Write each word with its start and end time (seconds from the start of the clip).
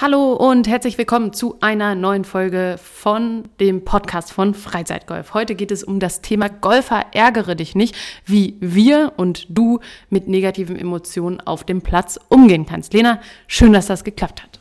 Hallo 0.00 0.34
und 0.34 0.68
herzlich 0.68 0.96
willkommen 0.96 1.32
zu 1.32 1.56
einer 1.60 1.96
neuen 1.96 2.24
Folge 2.24 2.78
von 2.80 3.48
dem 3.58 3.84
Podcast 3.84 4.32
von 4.32 4.54
Freizeitgolf. 4.54 5.34
Heute 5.34 5.56
geht 5.56 5.72
es 5.72 5.82
um 5.82 5.98
das 5.98 6.20
Thema 6.20 6.48
Golfer 6.48 7.06
ärgere 7.10 7.56
dich 7.56 7.74
nicht, 7.74 7.96
wie 8.24 8.56
wir 8.60 9.14
und 9.16 9.46
du 9.48 9.80
mit 10.08 10.28
negativen 10.28 10.76
Emotionen 10.76 11.40
auf 11.40 11.64
dem 11.64 11.82
Platz 11.82 12.16
umgehen 12.28 12.64
kannst. 12.64 12.94
Lena, 12.94 13.18
schön, 13.48 13.72
dass 13.72 13.86
das 13.86 14.04
geklappt 14.04 14.40
hat. 14.40 14.60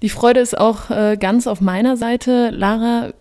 Die 0.00 0.08
Freude 0.08 0.40
ist 0.40 0.56
auch 0.56 0.88
äh, 0.88 1.18
ganz 1.20 1.46
auf 1.46 1.60
meiner 1.60 1.98
Seite. 1.98 2.48
Lara, 2.48 3.12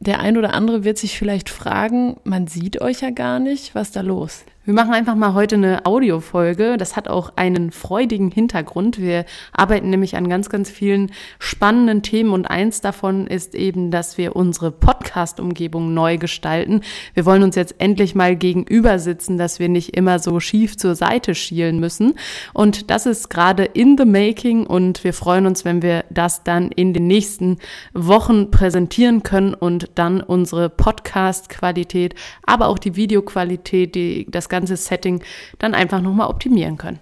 der 0.00 0.20
ein 0.20 0.36
oder 0.36 0.52
andere 0.52 0.84
wird 0.84 0.98
sich 0.98 1.18
vielleicht 1.18 1.48
fragen, 1.48 2.18
man 2.24 2.48
sieht 2.48 2.82
euch 2.82 3.00
ja 3.00 3.08
gar 3.08 3.38
nicht, 3.38 3.74
was 3.74 3.88
ist 3.88 3.96
da 3.96 4.02
los? 4.02 4.44
Wir 4.68 4.74
machen 4.74 4.92
einfach 4.92 5.14
mal 5.14 5.32
heute 5.32 5.54
eine 5.54 5.86
Audiofolge. 5.86 6.76
Das 6.76 6.94
hat 6.94 7.08
auch 7.08 7.32
einen 7.36 7.70
freudigen 7.70 8.30
Hintergrund. 8.30 9.00
Wir 9.00 9.24
arbeiten 9.50 9.88
nämlich 9.88 10.14
an 10.14 10.28
ganz, 10.28 10.50
ganz 10.50 10.68
vielen 10.68 11.10
spannenden 11.38 12.02
Themen 12.02 12.34
und 12.34 12.44
eins 12.44 12.82
davon 12.82 13.26
ist 13.26 13.54
eben, 13.54 13.90
dass 13.90 14.18
wir 14.18 14.36
unsere 14.36 14.70
Podcast-Umgebung 14.70 15.94
neu 15.94 16.18
gestalten. 16.18 16.82
Wir 17.14 17.24
wollen 17.24 17.44
uns 17.44 17.56
jetzt 17.56 17.76
endlich 17.78 18.14
mal 18.14 18.36
gegenüber 18.36 18.98
sitzen, 18.98 19.38
dass 19.38 19.58
wir 19.58 19.70
nicht 19.70 19.96
immer 19.96 20.18
so 20.18 20.38
schief 20.38 20.76
zur 20.76 20.94
Seite 20.94 21.34
schielen 21.34 21.80
müssen. 21.80 22.16
Und 22.52 22.90
das 22.90 23.06
ist 23.06 23.30
gerade 23.30 23.64
in 23.64 23.96
the 23.96 24.04
making 24.04 24.66
und 24.66 25.02
wir 25.02 25.14
freuen 25.14 25.46
uns, 25.46 25.64
wenn 25.64 25.80
wir 25.80 26.04
das 26.10 26.44
dann 26.44 26.72
in 26.72 26.92
den 26.92 27.06
nächsten 27.06 27.56
Wochen 27.94 28.50
präsentieren 28.50 29.22
können 29.22 29.54
und 29.54 29.88
dann 29.94 30.20
unsere 30.20 30.68
Podcast-Qualität, 30.68 32.14
aber 32.44 32.68
auch 32.68 32.78
die 32.78 32.96
Videoqualität, 32.96 33.94
die 33.94 34.26
das 34.28 34.50
ganze 34.50 34.57
ganze 34.58 34.76
Setting 34.76 35.22
dann 35.58 35.74
einfach 35.74 36.00
nochmal 36.00 36.28
optimieren 36.28 36.76
können. 36.76 36.98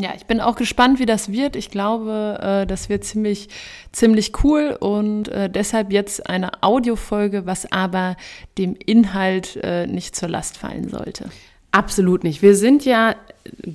Ja, 0.00 0.10
ich 0.16 0.26
bin 0.26 0.40
auch 0.40 0.54
gespannt, 0.54 1.00
wie 1.00 1.06
das 1.06 1.32
wird. 1.32 1.56
Ich 1.56 1.70
glaube, 1.70 2.38
äh, 2.40 2.66
das 2.66 2.88
wird 2.88 3.04
ziemlich, 3.04 3.48
ziemlich 3.90 4.32
cool 4.44 4.76
und 4.78 5.28
äh, 5.28 5.50
deshalb 5.50 5.92
jetzt 5.92 6.30
eine 6.30 6.62
Audiofolge, 6.62 7.46
was 7.46 7.70
aber 7.72 8.16
dem 8.58 8.76
Inhalt 8.86 9.56
äh, 9.56 9.88
nicht 9.88 10.14
zur 10.14 10.28
Last 10.28 10.56
fallen 10.56 10.88
sollte. 10.88 11.30
Absolut 11.72 12.22
nicht. 12.22 12.42
Wir 12.42 12.54
sind 12.54 12.84
ja 12.84 13.16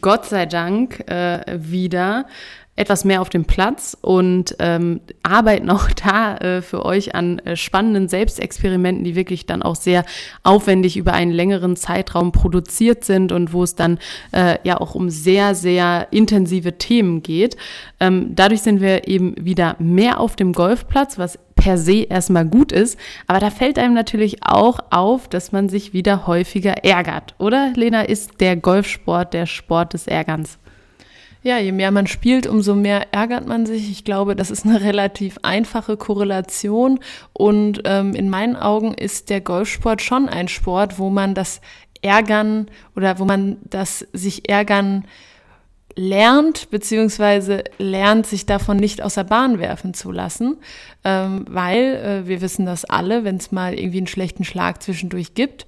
Gott 0.01 0.25
sei 0.25 0.45
Dank 0.45 1.09
äh, 1.09 1.41
wieder 1.59 2.25
etwas 2.75 3.05
mehr 3.05 3.21
auf 3.21 3.29
dem 3.29 3.45
Platz 3.45 3.95
und 4.01 4.55
ähm, 4.57 5.01
arbeiten 5.21 5.69
auch 5.69 5.89
da 6.03 6.37
äh, 6.37 6.61
für 6.61 6.85
euch 6.85 7.13
an 7.13 7.39
äh, 7.39 7.55
spannenden 7.55 8.07
Selbstexperimenten, 8.07 9.03
die 9.03 9.15
wirklich 9.15 9.45
dann 9.45 9.61
auch 9.61 9.75
sehr 9.75 10.03
aufwendig 10.41 10.97
über 10.97 11.13
einen 11.13 11.31
längeren 11.31 11.75
Zeitraum 11.75 12.31
produziert 12.31 13.03
sind 13.03 13.31
und 13.31 13.53
wo 13.53 13.63
es 13.63 13.75
dann 13.75 13.99
äh, 14.31 14.57
ja 14.63 14.79
auch 14.81 14.95
um 14.95 15.09
sehr, 15.09 15.53
sehr 15.53 16.07
intensive 16.11 16.77
Themen 16.77 17.21
geht. 17.21 17.57
Ähm, 17.99 18.35
dadurch 18.35 18.61
sind 18.61 18.81
wir 18.81 19.07
eben 19.07 19.35
wieder 19.39 19.75
mehr 19.77 20.19
auf 20.19 20.35
dem 20.35 20.51
Golfplatz, 20.53 21.19
was 21.19 21.37
per 21.55 21.77
se 21.77 22.03
erstmal 22.03 22.45
gut 22.45 22.71
ist. 22.71 22.99
Aber 23.27 23.39
da 23.39 23.49
fällt 23.49 23.77
einem 23.79 23.93
natürlich 23.93 24.43
auch 24.43 24.79
auf, 24.89 25.27
dass 25.27 25.51
man 25.51 25.69
sich 25.69 25.93
wieder 25.93 26.27
häufiger 26.27 26.83
ärgert. 26.83 27.35
Oder, 27.37 27.71
Lena, 27.75 28.01
ist 28.01 28.41
der 28.41 28.55
Golfsport 28.57 29.33
der 29.33 29.45
Sport 29.45 29.62
des 29.93 30.07
Ärgerns? 30.07 30.57
Ja, 31.43 31.57
je 31.57 31.73
mehr 31.73 31.91
man 31.91 32.07
spielt, 32.07 32.47
umso 32.47 32.73
mehr 32.73 33.13
ärgert 33.13 33.45
man 33.45 33.65
sich. 33.65 33.91
Ich 33.91 34.05
glaube, 34.05 34.35
das 34.35 34.49
ist 34.49 34.65
eine 34.65 34.81
relativ 34.83 35.37
einfache 35.41 35.97
Korrelation. 35.97 36.99
Und 37.33 37.81
ähm, 37.83 38.15
in 38.15 38.29
meinen 38.29 38.55
Augen 38.55 38.93
ist 38.93 39.29
der 39.29 39.41
Golfsport 39.41 40.01
schon 40.01 40.29
ein 40.29 40.47
Sport, 40.47 40.99
wo 40.99 41.09
man 41.09 41.35
das 41.35 41.59
Ärgern 42.01 42.67
oder 42.95 43.19
wo 43.19 43.25
man 43.25 43.57
das 43.63 44.07
sich 44.13 44.49
ärgern 44.49 45.05
lernt, 45.95 46.71
beziehungsweise 46.71 47.63
lernt, 47.77 48.25
sich 48.25 48.45
davon 48.45 48.77
nicht 48.77 49.01
aus 49.01 49.15
der 49.15 49.25
Bahn 49.25 49.59
werfen 49.59 49.93
zu 49.93 50.11
lassen, 50.11 50.57
ähm, 51.03 51.45
weil 51.49 51.95
äh, 51.95 52.27
wir 52.27 52.41
wissen 52.41 52.65
das 52.65 52.85
alle, 52.85 53.23
wenn 53.23 53.37
es 53.37 53.51
mal 53.51 53.73
irgendwie 53.77 53.99
einen 53.99 54.07
schlechten 54.07 54.43
Schlag 54.43 54.81
zwischendurch 54.81 55.35
gibt, 55.35 55.67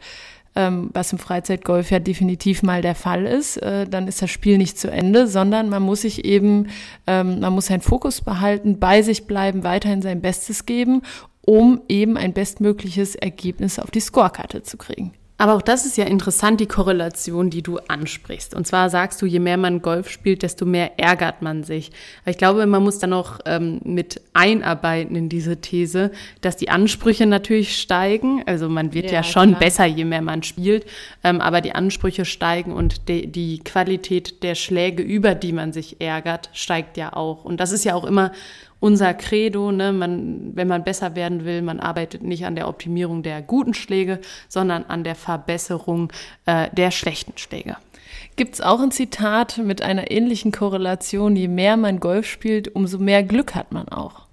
ähm, 0.55 0.89
was 0.93 1.11
im 1.11 1.19
Freizeitgolf 1.19 1.91
ja 1.91 1.99
definitiv 1.99 2.63
mal 2.63 2.81
der 2.81 2.95
Fall 2.95 3.25
ist, 3.25 3.57
äh, 3.57 3.85
dann 3.85 4.07
ist 4.07 4.21
das 4.21 4.31
Spiel 4.31 4.57
nicht 4.57 4.79
zu 4.79 4.89
Ende, 4.89 5.27
sondern 5.27 5.69
man 5.69 5.83
muss 5.83 6.01
sich 6.01 6.25
eben, 6.25 6.67
ähm, 7.07 7.39
man 7.39 7.53
muss 7.53 7.67
seinen 7.67 7.81
Fokus 7.81 8.21
behalten, 8.21 8.79
bei 8.79 9.01
sich 9.01 9.27
bleiben, 9.27 9.63
weiterhin 9.63 10.01
sein 10.01 10.21
Bestes 10.21 10.65
geben, 10.65 11.01
um 11.41 11.81
eben 11.89 12.17
ein 12.17 12.33
bestmögliches 12.33 13.15
Ergebnis 13.15 13.79
auf 13.79 13.91
die 13.91 13.99
Scorekarte 13.99 14.63
zu 14.63 14.77
kriegen. 14.77 15.13
Aber 15.37 15.53
auch 15.55 15.61
das 15.61 15.85
ist 15.85 15.97
ja 15.97 16.05
interessant, 16.05 16.61
die 16.61 16.65
Korrelation, 16.65 17.49
die 17.49 17.61
du 17.61 17.77
ansprichst. 17.87 18.53
Und 18.53 18.65
zwar 18.65 18.89
sagst 18.89 19.21
du, 19.21 19.25
je 19.25 19.39
mehr 19.39 19.57
man 19.57 19.81
Golf 19.81 20.09
spielt, 20.09 20.43
desto 20.43 20.65
mehr 20.65 20.97
ärgert 20.97 21.41
man 21.41 21.63
sich. 21.63 21.91
Aber 22.23 22.31
ich 22.31 22.37
glaube, 22.37 22.65
man 22.65 22.81
muss 22.81 22.99
dann 22.99 23.11
auch 23.11 23.39
ähm, 23.45 23.81
mit 23.83 24.21
einarbeiten 24.33 25.15
in 25.15 25.27
diese 25.27 25.59
These, 25.59 26.11
dass 26.39 26.55
die 26.55 26.69
Ansprüche 26.69 27.25
natürlich 27.25 27.77
steigen. 27.77 28.43
Also 28.45 28.69
man 28.69 28.93
wird 28.93 29.07
ja, 29.07 29.13
ja 29.13 29.23
schon 29.23 29.49
klar. 29.49 29.59
besser, 29.59 29.85
je 29.85 30.05
mehr 30.05 30.21
man 30.21 30.41
spielt. 30.41 30.85
Ähm, 31.21 31.41
aber 31.41 31.59
die 31.59 31.75
Ansprüche 31.75 32.23
steigen 32.23 32.71
und 32.71 33.09
de, 33.09 33.27
die 33.27 33.59
Qualität 33.59 34.41
der 34.41 34.55
Schläge, 34.55 35.03
über 35.03 35.35
die 35.35 35.51
man 35.51 35.73
sich 35.73 35.99
ärgert, 35.99 36.49
steigt 36.53 36.95
ja 36.95 37.11
auch. 37.11 37.43
Und 37.43 37.59
das 37.59 37.73
ist 37.73 37.83
ja 37.83 37.93
auch 37.93 38.05
immer 38.05 38.31
unser 38.79 39.13
Credo. 39.13 39.71
Ne? 39.71 39.91
Man, 39.93 40.55
wenn 40.55 40.67
man 40.67 40.83
besser 40.83 41.15
werden 41.15 41.45
will, 41.45 41.61
man 41.61 41.79
arbeitet 41.79 42.23
nicht 42.23 42.45
an 42.45 42.55
der 42.55 42.67
Optimierung 42.67 43.23
der 43.23 43.41
guten 43.41 43.73
Schläge, 43.73 44.19
sondern 44.47 44.83
an 44.85 45.03
der 45.03 45.15
Verbesserung 45.15 46.11
äh, 46.45 46.69
der 46.71 46.91
schlechten 46.91 47.37
Schläge. 47.37 47.77
Gibt 48.35 48.55
es 48.55 48.61
auch 48.61 48.81
ein 48.81 48.91
Zitat 48.91 49.57
mit 49.57 49.81
einer 49.81 50.11
ähnlichen 50.11 50.51
Korrelation, 50.51 51.35
je 51.35 51.47
mehr 51.47 51.77
man 51.77 51.99
Golf 51.99 52.25
spielt, 52.27 52.75
umso 52.75 52.97
mehr 52.97 53.23
Glück 53.23 53.55
hat 53.55 53.71
man 53.71 53.87
auch. 53.87 54.25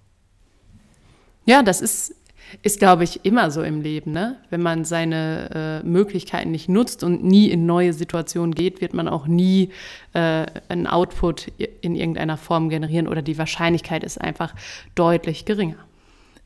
Ja, 1.44 1.62
das 1.62 1.80
ist 1.80 2.14
ist, 2.62 2.78
glaube 2.78 3.04
ich, 3.04 3.24
immer 3.24 3.50
so 3.50 3.62
im 3.62 3.80
Leben. 3.80 4.12
Ne? 4.12 4.36
Wenn 4.50 4.62
man 4.62 4.84
seine 4.84 5.82
äh, 5.82 5.86
Möglichkeiten 5.86 6.50
nicht 6.50 6.68
nutzt 6.68 7.02
und 7.02 7.24
nie 7.24 7.48
in 7.48 7.66
neue 7.66 7.92
Situationen 7.92 8.54
geht, 8.54 8.80
wird 8.80 8.94
man 8.94 9.08
auch 9.08 9.26
nie 9.26 9.70
äh, 10.12 10.46
einen 10.68 10.86
Output 10.86 11.48
in 11.80 11.94
irgendeiner 11.94 12.36
Form 12.36 12.68
generieren 12.68 13.08
oder 13.08 13.22
die 13.22 13.38
Wahrscheinlichkeit 13.38 14.04
ist 14.04 14.20
einfach 14.20 14.54
deutlich 14.94 15.44
geringer. 15.44 15.76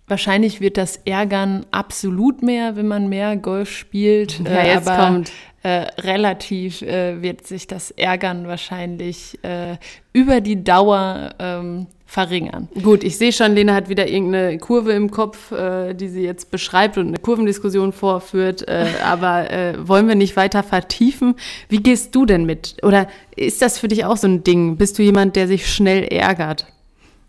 Wahrscheinlich 0.08 0.60
wird 0.60 0.76
das 0.76 0.98
Ärgern 1.04 1.66
absolut 1.72 2.42
mehr, 2.42 2.76
wenn 2.76 2.86
man 2.86 3.08
mehr 3.08 3.36
Golf 3.36 3.70
spielt. 3.70 4.38
Ja, 4.38 4.50
äh, 4.50 4.74
jetzt 4.74 4.88
aber 4.88 5.04
kommt. 5.04 5.32
Äh, 5.66 5.88
relativ 6.00 6.82
äh, 6.82 7.20
wird 7.22 7.44
sich 7.44 7.66
das 7.66 7.90
Ärgern 7.90 8.46
wahrscheinlich 8.46 9.36
äh, 9.42 9.78
über 10.12 10.40
die 10.40 10.62
Dauer 10.62 11.30
ähm, 11.40 11.88
verringern. 12.04 12.68
Gut, 12.84 13.02
ich 13.02 13.18
sehe 13.18 13.32
schon, 13.32 13.56
Lena 13.56 13.74
hat 13.74 13.88
wieder 13.88 14.06
irgendeine 14.06 14.58
Kurve 14.58 14.92
im 14.92 15.10
Kopf, 15.10 15.50
äh, 15.50 15.92
die 15.94 16.06
sie 16.06 16.22
jetzt 16.22 16.52
beschreibt 16.52 16.98
und 16.98 17.08
eine 17.08 17.18
Kurvendiskussion 17.18 17.92
vorführt. 17.92 18.64
Aber 19.04 19.48
wollen 19.78 20.06
wir 20.06 20.14
nicht 20.14 20.36
weiter 20.36 20.62
vertiefen? 20.62 21.34
Wie 21.68 21.78
gehst 21.78 22.14
du 22.14 22.26
denn 22.26 22.46
mit? 22.46 22.76
Oder 22.84 23.08
ist 23.34 23.60
das 23.60 23.80
für 23.80 23.88
dich 23.88 24.04
auch 24.04 24.16
so 24.16 24.28
ein 24.28 24.44
Ding? 24.44 24.76
Bist 24.76 25.00
du 25.00 25.02
jemand, 25.02 25.34
der 25.34 25.48
sich 25.48 25.68
schnell 25.68 26.04
ärgert? 26.04 26.66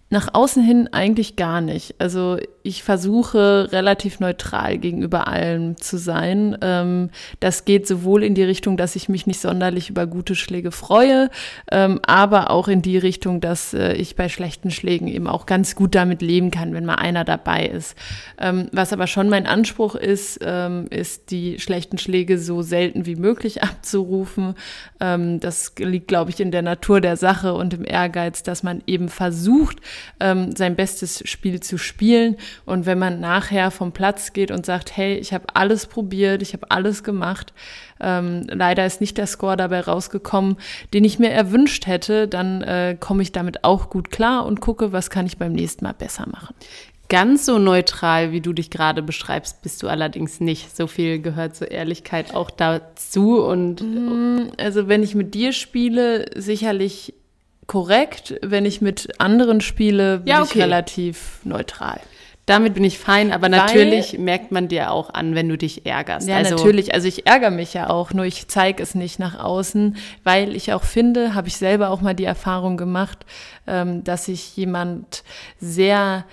Nach 0.09 0.33
außen 0.33 0.63
hin 0.63 0.87
eigentlich 0.91 1.35
gar 1.35 1.59
nicht. 1.59 1.95
Also 1.99 2.37
ich 2.67 2.83
versuche 2.83 3.69
relativ 3.71 4.19
neutral 4.19 4.77
gegenüber 4.77 5.27
allem 5.27 5.77
zu 5.77 5.97
sein. 5.97 6.57
Ähm, 6.61 7.09
das 7.39 7.63
geht 7.63 7.87
sowohl 7.87 8.23
in 8.23 8.35
die 8.35 8.43
Richtung, 8.43 8.75
dass 8.75 8.97
ich 8.97 9.07
mich 9.07 9.25
nicht 9.25 9.39
sonderlich 9.39 9.89
über 9.89 10.05
gute 10.05 10.35
Schläge 10.35 10.71
freue, 10.71 11.29
ähm, 11.71 12.01
aber 12.05 12.51
auch 12.51 12.67
in 12.67 12.81
die 12.81 12.97
Richtung, 12.97 13.39
dass 13.39 13.73
äh, 13.73 13.93
ich 13.93 14.17
bei 14.17 14.27
schlechten 14.27 14.69
Schlägen 14.69 15.07
eben 15.07 15.27
auch 15.27 15.45
ganz 15.45 15.75
gut 15.75 15.95
damit 15.95 16.21
leben 16.21 16.51
kann, 16.51 16.73
wenn 16.73 16.85
mal 16.85 16.95
einer 16.95 17.23
dabei 17.23 17.65
ist. 17.65 17.95
Ähm, 18.37 18.67
was 18.73 18.91
aber 18.91 19.07
schon 19.07 19.29
mein 19.29 19.47
Anspruch 19.47 19.95
ist, 19.95 20.39
ähm, 20.41 20.87
ist 20.89 21.31
die 21.31 21.59
schlechten 21.59 21.97
Schläge 21.97 22.37
so 22.37 22.61
selten 22.63 23.05
wie 23.05 23.15
möglich 23.15 23.63
abzurufen. 23.67 24.55
Ähm, 24.99 25.39
das 25.39 25.73
liegt, 25.79 26.09
glaube 26.09 26.31
ich, 26.31 26.41
in 26.41 26.51
der 26.51 26.63
Natur 26.63 26.99
der 26.99 27.15
Sache 27.15 27.53
und 27.53 27.73
im 27.73 27.85
Ehrgeiz, 27.85 28.43
dass 28.43 28.61
man 28.61 28.83
eben 28.87 29.07
versucht, 29.07 29.77
ähm, 30.19 30.53
sein 30.53 30.75
bestes 30.75 31.23
Spiel 31.25 31.61
zu 31.61 31.77
spielen. 31.77 32.35
Und 32.65 32.85
wenn 32.85 32.99
man 32.99 33.19
nachher 33.19 33.71
vom 33.71 33.91
Platz 33.91 34.33
geht 34.33 34.51
und 34.51 34.65
sagt, 34.65 34.95
hey, 34.95 35.15
ich 35.15 35.33
habe 35.33 35.45
alles 35.53 35.87
probiert, 35.87 36.41
ich 36.41 36.53
habe 36.53 36.69
alles 36.71 37.03
gemacht, 37.03 37.53
ähm, 37.99 38.47
leider 38.49 38.85
ist 38.85 39.01
nicht 39.01 39.17
der 39.17 39.27
Score 39.27 39.57
dabei 39.57 39.81
rausgekommen, 39.81 40.57
den 40.93 41.03
ich 41.03 41.19
mir 41.19 41.29
erwünscht 41.29 41.87
hätte, 41.87 42.27
dann 42.27 42.61
äh, 42.61 42.97
komme 42.99 43.23
ich 43.23 43.31
damit 43.31 43.63
auch 43.63 43.89
gut 43.89 44.11
klar 44.11 44.45
und 44.45 44.61
gucke, 44.61 44.91
was 44.91 45.09
kann 45.09 45.25
ich 45.25 45.37
beim 45.37 45.53
nächsten 45.53 45.85
Mal 45.85 45.93
besser 45.93 46.27
machen. 46.27 46.55
Ganz 47.09 47.45
so 47.45 47.57
neutral, 47.57 48.33
wie 48.33 48.41
du 48.41 48.51
dich 48.51 48.69
gerade 48.69 49.01
beschreibst, 49.01 49.61
bist 49.61 49.81
du 49.81 49.87
allerdings 49.87 50.41
nicht. 50.41 50.75
So 50.75 50.87
viel 50.87 51.21
gehört 51.21 51.55
zur 51.55 51.71
Ehrlichkeit 51.71 52.35
auch 52.35 52.51
dazu. 52.51 53.41
Und 53.41 53.81
mm, 53.81 54.51
also 54.57 54.89
wenn 54.89 55.03
ich 55.03 55.15
mit 55.15 55.33
dir 55.33 55.53
spiele, 55.53 56.25
sicherlich 56.35 57.13
korrekt. 57.67 58.35
Wenn 58.41 58.65
ich 58.65 58.81
mit 58.81 59.19
anderen 59.19 59.61
spiele, 59.61 60.19
bin 60.19 60.27
ja, 60.27 60.41
okay. 60.41 60.51
ich 60.53 60.63
relativ 60.63 61.39
neutral. 61.43 61.99
Damit 62.47 62.75
bin 62.75 62.85
ich 62.85 62.97
fein, 62.97 63.33
aber 63.33 63.51
Weil, 63.51 63.59
natürlich 63.59 64.17
merkt 64.17 64.53
man 64.53 64.69
dir 64.69 64.91
auch 64.91 65.13
an, 65.13 65.35
wenn 65.35 65.49
du 65.49 65.57
dich 65.57 65.85
ärgerst. 65.85 66.29
Ja, 66.29 66.37
also, 66.37 66.55
natürlich. 66.55 66.93
Also 66.93 67.05
ich 67.05 67.27
ärgere 67.27 67.51
mich 67.51 67.73
ja 67.73 67.89
auch, 67.89 68.13
nur 68.13 68.23
ich 68.23 68.47
zeige 68.47 68.81
es 68.81 68.95
nicht 68.95 69.19
nach 69.19 69.37
außen, 69.37 69.97
weil 70.23 70.55
ich 70.55 70.71
auch 70.71 70.85
finde, 70.85 71.35
habe 71.35 71.49
ich 71.49 71.57
selber 71.57 71.89
auch 71.89 71.99
mal 71.99 72.15
die 72.15 72.23
Erfahrung 72.23 72.77
gemacht, 72.77 73.25
ähm, 73.67 74.05
dass 74.05 74.29
ich 74.29 74.55
jemand 74.55 75.25
sehr 75.59 76.23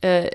äh, 0.00 0.30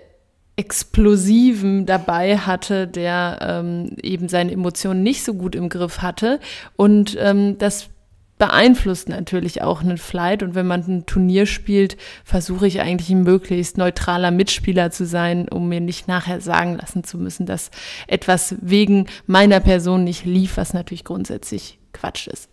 Explosiven 0.58 1.88
dabei 1.88 2.38
hatte, 2.38 2.88
der 2.88 3.40
ähm, 3.42 3.98
eben 4.04 4.30
seine 4.30 4.52
Emotionen 4.52 5.02
nicht 5.02 5.26
so 5.26 5.34
gut 5.34 5.56
im 5.56 5.70
Griff 5.70 6.04
hatte. 6.04 6.40
Und 6.76 7.18
ähm, 7.20 7.58
das 7.58 7.90
beeinflusst 8.38 9.10
natürlich 9.10 9.62
auch 9.62 9.82
einen 9.82 9.98
Flight. 9.98 10.44
Und 10.44 10.56
wenn 10.56 10.68
man 10.68 10.82
ein 10.82 11.06
Turnier 11.06 11.46
spielt, 11.46 11.98
versuche 12.24 12.68
ich 12.68 12.82
eigentlich 12.82 13.10
ein 13.10 13.24
möglichst 13.24 13.78
neutraler 13.78 14.32
Mitspieler 14.32 14.92
zu 14.92 15.06
sein, 15.06 15.48
um 15.48 15.70
mir 15.70 15.80
nicht 15.80 16.08
nachher 16.08 16.42
sagen 16.42 16.78
lassen 16.78 17.04
zu 17.04 17.18
müssen, 17.18 17.46
dass 17.46 17.72
etwas 18.08 18.56
wegen 18.62 19.08
meiner 19.26 19.60
Person 19.60 20.04
nicht 20.04 20.26
lief, 20.26 20.58
was 20.58 20.74
natürlich 20.74 21.06
grundsätzlich 21.06 21.80
Quatsch 21.94 22.28
ist. 22.28 22.50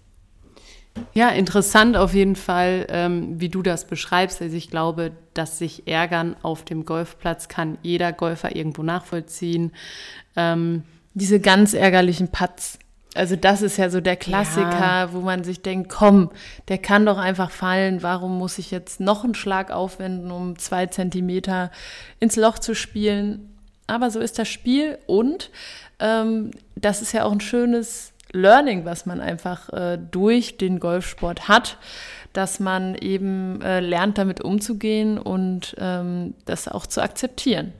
Ja, 1.15 1.31
interessant 1.31 1.97
auf 1.97 2.13
jeden 2.13 2.37
Fall, 2.37 2.87
ähm, 2.91 3.41
wie 3.41 3.49
du 3.49 3.63
das 3.63 3.87
beschreibst. 3.87 4.43
Also 4.43 4.55
ich 4.57 4.71
glaube, 4.71 5.13
dass 5.33 5.59
sich 5.59 5.89
ärgern 5.89 6.37
auf 6.43 6.65
dem 6.65 6.85
Golfplatz 6.85 7.49
kann 7.49 7.79
jeder 7.83 8.13
Golfer 8.13 8.55
irgendwo 8.55 8.83
nachvollziehen. 8.83 9.73
Ähm, 10.37 10.83
Diese 11.15 11.41
ganz 11.41 11.73
ärgerlichen 11.75 12.29
Putts, 12.29 12.79
also 13.15 13.37
das 13.37 13.61
ist 13.61 13.77
ja 13.77 13.91
so 13.91 14.01
der 14.01 14.17
Klassiker, 14.17 14.81
ja. 14.81 15.13
wo 15.13 15.21
man 15.21 15.45
sich 15.45 15.61
denkt, 15.61 15.91
komm, 15.91 16.31
der 16.69 16.79
kann 16.79 17.05
doch 17.05 17.19
einfach 17.19 17.51
fallen. 17.51 18.03
Warum 18.03 18.39
muss 18.39 18.59
ich 18.59 18.71
jetzt 18.71 19.01
noch 19.01 19.25
einen 19.25 19.35
Schlag 19.35 19.71
aufwenden, 19.71 20.31
um 20.31 20.59
zwei 20.59 20.87
Zentimeter 20.87 21.71
ins 22.21 22.37
Loch 22.37 22.59
zu 22.59 22.75
spielen? 22.75 23.55
Aber 23.87 24.11
so 24.11 24.21
ist 24.21 24.39
das 24.39 24.49
Spiel 24.49 24.99
und 25.07 25.51
ähm, 25.99 26.53
das 26.77 27.03
ist 27.03 27.13
ja 27.13 27.25
auch 27.25 27.33
ein 27.33 27.41
schönes 27.41 28.13
Learning, 28.33 28.87
was 28.87 29.05
man 29.05 29.21
einfach 29.21 29.69
äh, 29.71 29.99
durch 29.99 30.57
den 30.57 30.81
Golfsport 30.81 31.49
hat, 31.49 31.77
dass 32.33 32.61
man 32.61 32.95
eben 32.95 33.61
äh, 33.61 33.81
lernt, 33.81 34.17
damit 34.17 34.41
umzugehen 34.41 35.19
und 35.19 35.77
ähm, 35.79 36.33
das 36.47 36.67
auch 36.67 36.87
zu 36.87 37.03
akzeptieren. 37.03 37.75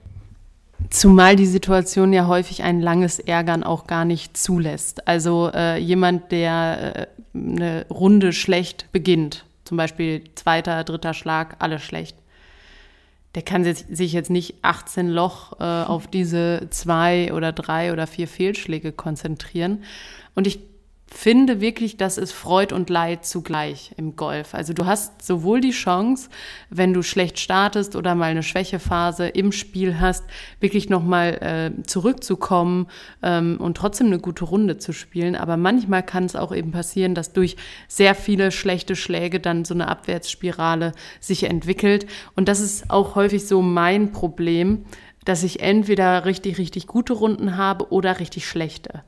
Zumal 0.93 1.37
die 1.37 1.47
Situation 1.47 2.13
ja 2.13 2.27
häufig 2.27 2.65
ein 2.65 2.83
langes 2.83 3.19
Ärgern 3.19 3.65
auch 3.65 3.87
gar 3.87 4.05
nicht 4.05 4.37
zulässt. 4.37 5.09
Also 5.09 5.51
äh, 5.55 5.79
jemand, 5.79 6.31
der 6.33 7.09
äh, 7.35 7.39
eine 7.39 7.87
Runde 7.89 8.35
schlecht 8.35 8.93
beginnt, 8.93 9.47
zum 9.65 9.79
Beispiel 9.79 10.23
zweiter, 10.35 10.85
dritter 10.85 11.15
Schlag, 11.15 11.57
alles 11.61 11.83
schlecht, 11.83 12.15
der 13.35 13.41
kann 13.41 13.65
sich 13.65 14.13
jetzt 14.13 14.29
nicht 14.29 14.57
18 14.61 15.09
Loch 15.09 15.59
äh, 15.61 15.65
auf 15.65 16.09
diese 16.09 16.67
zwei 16.69 17.33
oder 17.33 17.53
drei 17.53 17.95
oder 17.95 18.07
vier 18.07 18.29
Fehlschläge 18.29 18.93
konzentrieren. 18.93 19.85
Und 20.35 20.47
ich 20.47 20.61
finde 21.15 21.61
wirklich, 21.61 21.97
das 21.97 22.19
ist 22.19 22.33
Freud 22.33 22.75
und 22.75 22.91
Leid 22.91 23.25
zugleich 23.25 23.93
im 23.97 24.17
Golf. 24.17 24.55
Also 24.55 24.73
du 24.73 24.87
hast 24.87 25.23
sowohl 25.23 25.61
die 25.61 25.71
Chance, 25.71 26.29
wenn 26.71 26.93
du 26.95 27.03
schlecht 27.03 27.39
startest 27.39 27.97
oder 27.97 28.15
mal 28.15 28.31
eine 28.31 28.43
Schwächephase 28.43 29.29
im 29.29 29.53
Spiel 29.53 30.01
hast, 30.01 30.25
wirklich 30.61 30.89
nochmal 30.89 31.75
äh, 31.79 31.83
zurückzukommen 31.85 32.89
ähm, 33.23 33.59
und 33.61 33.77
trotzdem 33.77 34.09
eine 34.09 34.19
gute 34.19 34.45
Runde 34.45 34.79
zu 34.79 34.93
spielen. 34.93 35.37
Aber 35.37 35.57
manchmal 35.57 36.03
kann 36.03 36.25
es 36.25 36.35
auch 36.35 36.55
eben 36.55 36.73
passieren, 36.73 37.15
dass 37.15 37.33
durch 37.33 37.57
sehr 37.89 38.15
viele 38.15 38.51
schlechte 38.51 38.97
Schläge 38.97 39.39
dann 39.39 39.65
so 39.65 39.75
eine 39.75 39.89
Abwärtsspirale 39.89 40.93
sich 41.21 41.45
entwickelt. 41.45 42.07
Und 42.37 42.49
das 42.49 42.61
ist 42.61 42.91
auch 42.91 43.15
häufig 43.15 43.47
so 43.47 43.63
mein 43.63 44.13
Problem, 44.13 44.85
dass 45.25 45.43
ich 45.43 45.61
entweder 45.61 46.25
richtig, 46.25 46.59
richtig 46.59 46.87
gute 46.87 47.13
Runden 47.13 47.57
habe 47.57 47.93
oder 47.93 48.19
richtig 48.19 48.47
schlechte. 48.47 49.05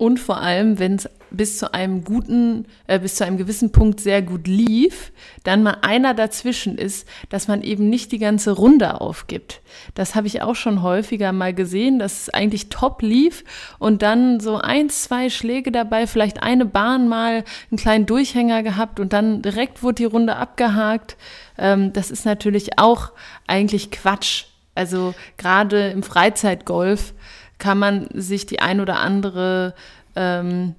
Und 0.00 0.18
vor 0.18 0.40
allem, 0.40 0.78
wenn 0.78 0.94
es 0.94 1.10
bis 1.30 1.58
zu 1.58 1.74
einem 1.74 2.04
guten, 2.04 2.64
äh, 2.86 2.98
bis 2.98 3.16
zu 3.16 3.26
einem 3.26 3.36
gewissen 3.36 3.70
Punkt 3.70 4.00
sehr 4.00 4.22
gut 4.22 4.46
lief, 4.46 5.12
dann 5.44 5.62
mal 5.62 5.76
einer 5.82 6.14
dazwischen 6.14 6.78
ist, 6.78 7.06
dass 7.28 7.48
man 7.48 7.60
eben 7.60 7.90
nicht 7.90 8.10
die 8.10 8.18
ganze 8.18 8.52
Runde 8.52 9.02
aufgibt. 9.02 9.60
Das 9.94 10.14
habe 10.14 10.26
ich 10.26 10.40
auch 10.40 10.54
schon 10.54 10.80
häufiger 10.80 11.32
mal 11.32 11.52
gesehen, 11.52 11.98
dass 11.98 12.22
es 12.22 12.30
eigentlich 12.30 12.70
top 12.70 13.02
lief 13.02 13.44
und 13.78 14.00
dann 14.00 14.40
so 14.40 14.56
ein, 14.56 14.88
zwei 14.88 15.28
Schläge 15.28 15.70
dabei, 15.70 16.06
vielleicht 16.06 16.42
eine 16.42 16.64
Bahn 16.64 17.06
mal 17.06 17.44
einen 17.70 17.78
kleinen 17.78 18.06
Durchhänger 18.06 18.62
gehabt 18.62 19.00
und 19.00 19.12
dann 19.12 19.42
direkt 19.42 19.82
wurde 19.82 19.96
die 19.96 20.04
Runde 20.06 20.36
abgehakt. 20.36 21.18
Ähm, 21.58 21.92
das 21.92 22.10
ist 22.10 22.24
natürlich 22.24 22.78
auch 22.78 23.12
eigentlich 23.46 23.90
Quatsch. 23.90 24.46
Also 24.74 25.14
gerade 25.36 25.90
im 25.90 26.02
Freizeitgolf 26.02 27.12
kann 27.60 27.78
man 27.78 28.08
sich 28.12 28.46
die 28.46 28.60
ein 28.60 28.80
oder 28.80 28.98
andere, 28.98 29.74
ähm, 30.16 30.74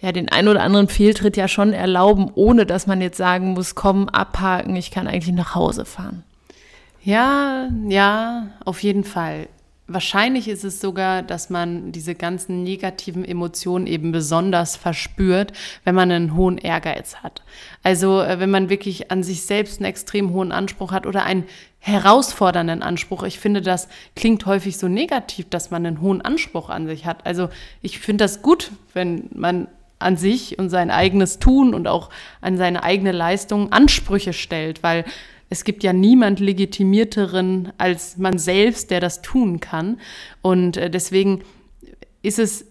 ja, 0.00 0.10
den 0.10 0.28
ein 0.28 0.48
oder 0.48 0.62
anderen 0.62 0.88
Fehltritt 0.88 1.36
ja 1.36 1.46
schon 1.46 1.72
erlauben, 1.72 2.30
ohne 2.34 2.66
dass 2.66 2.88
man 2.88 3.00
jetzt 3.00 3.16
sagen 3.16 3.52
muss, 3.52 3.76
komm, 3.76 4.08
abhaken, 4.08 4.74
ich 4.74 4.90
kann 4.90 5.06
eigentlich 5.06 5.34
nach 5.34 5.54
Hause 5.54 5.84
fahren. 5.84 6.24
Ja, 7.02 7.68
ja, 7.88 8.48
auf 8.64 8.82
jeden 8.82 9.04
Fall. 9.04 9.48
Wahrscheinlich 9.88 10.48
ist 10.48 10.64
es 10.64 10.80
sogar, 10.80 11.22
dass 11.22 11.48
man 11.48 11.92
diese 11.92 12.16
ganzen 12.16 12.64
negativen 12.64 13.24
Emotionen 13.24 13.86
eben 13.86 14.10
besonders 14.10 14.74
verspürt, 14.74 15.52
wenn 15.84 15.94
man 15.94 16.10
einen 16.10 16.34
hohen 16.34 16.58
Ehrgeiz 16.58 17.18
hat. 17.18 17.44
Also 17.84 18.20
äh, 18.20 18.40
wenn 18.40 18.50
man 18.50 18.68
wirklich 18.68 19.12
an 19.12 19.22
sich 19.22 19.42
selbst 19.42 19.78
einen 19.78 19.88
extrem 19.88 20.32
hohen 20.32 20.50
Anspruch 20.50 20.90
hat 20.90 21.06
oder 21.06 21.22
einen 21.22 21.44
herausfordernden 21.86 22.82
Anspruch. 22.82 23.22
Ich 23.22 23.38
finde, 23.38 23.62
das 23.62 23.86
klingt 24.16 24.44
häufig 24.44 24.76
so 24.76 24.88
negativ, 24.88 25.48
dass 25.48 25.70
man 25.70 25.86
einen 25.86 26.00
hohen 26.00 26.20
Anspruch 26.20 26.68
an 26.68 26.88
sich 26.88 27.06
hat. 27.06 27.24
Also 27.24 27.48
ich 27.80 28.00
finde 28.00 28.24
das 28.24 28.42
gut, 28.42 28.72
wenn 28.92 29.30
man 29.32 29.68
an 30.00 30.16
sich 30.16 30.58
und 30.58 30.68
sein 30.68 30.90
eigenes 30.90 31.38
Tun 31.38 31.74
und 31.74 31.86
auch 31.86 32.10
an 32.40 32.56
seine 32.56 32.82
eigene 32.82 33.12
Leistung 33.12 33.70
Ansprüche 33.70 34.32
stellt, 34.32 34.82
weil 34.82 35.04
es 35.48 35.62
gibt 35.62 35.84
ja 35.84 35.92
niemand 35.92 36.40
legitimierteren 36.40 37.72
als 37.78 38.16
man 38.16 38.36
selbst, 38.36 38.90
der 38.90 38.98
das 38.98 39.22
tun 39.22 39.60
kann. 39.60 40.00
Und 40.42 40.76
äh, 40.76 40.90
deswegen 40.90 41.44
ist 42.20 42.40
es 42.40 42.66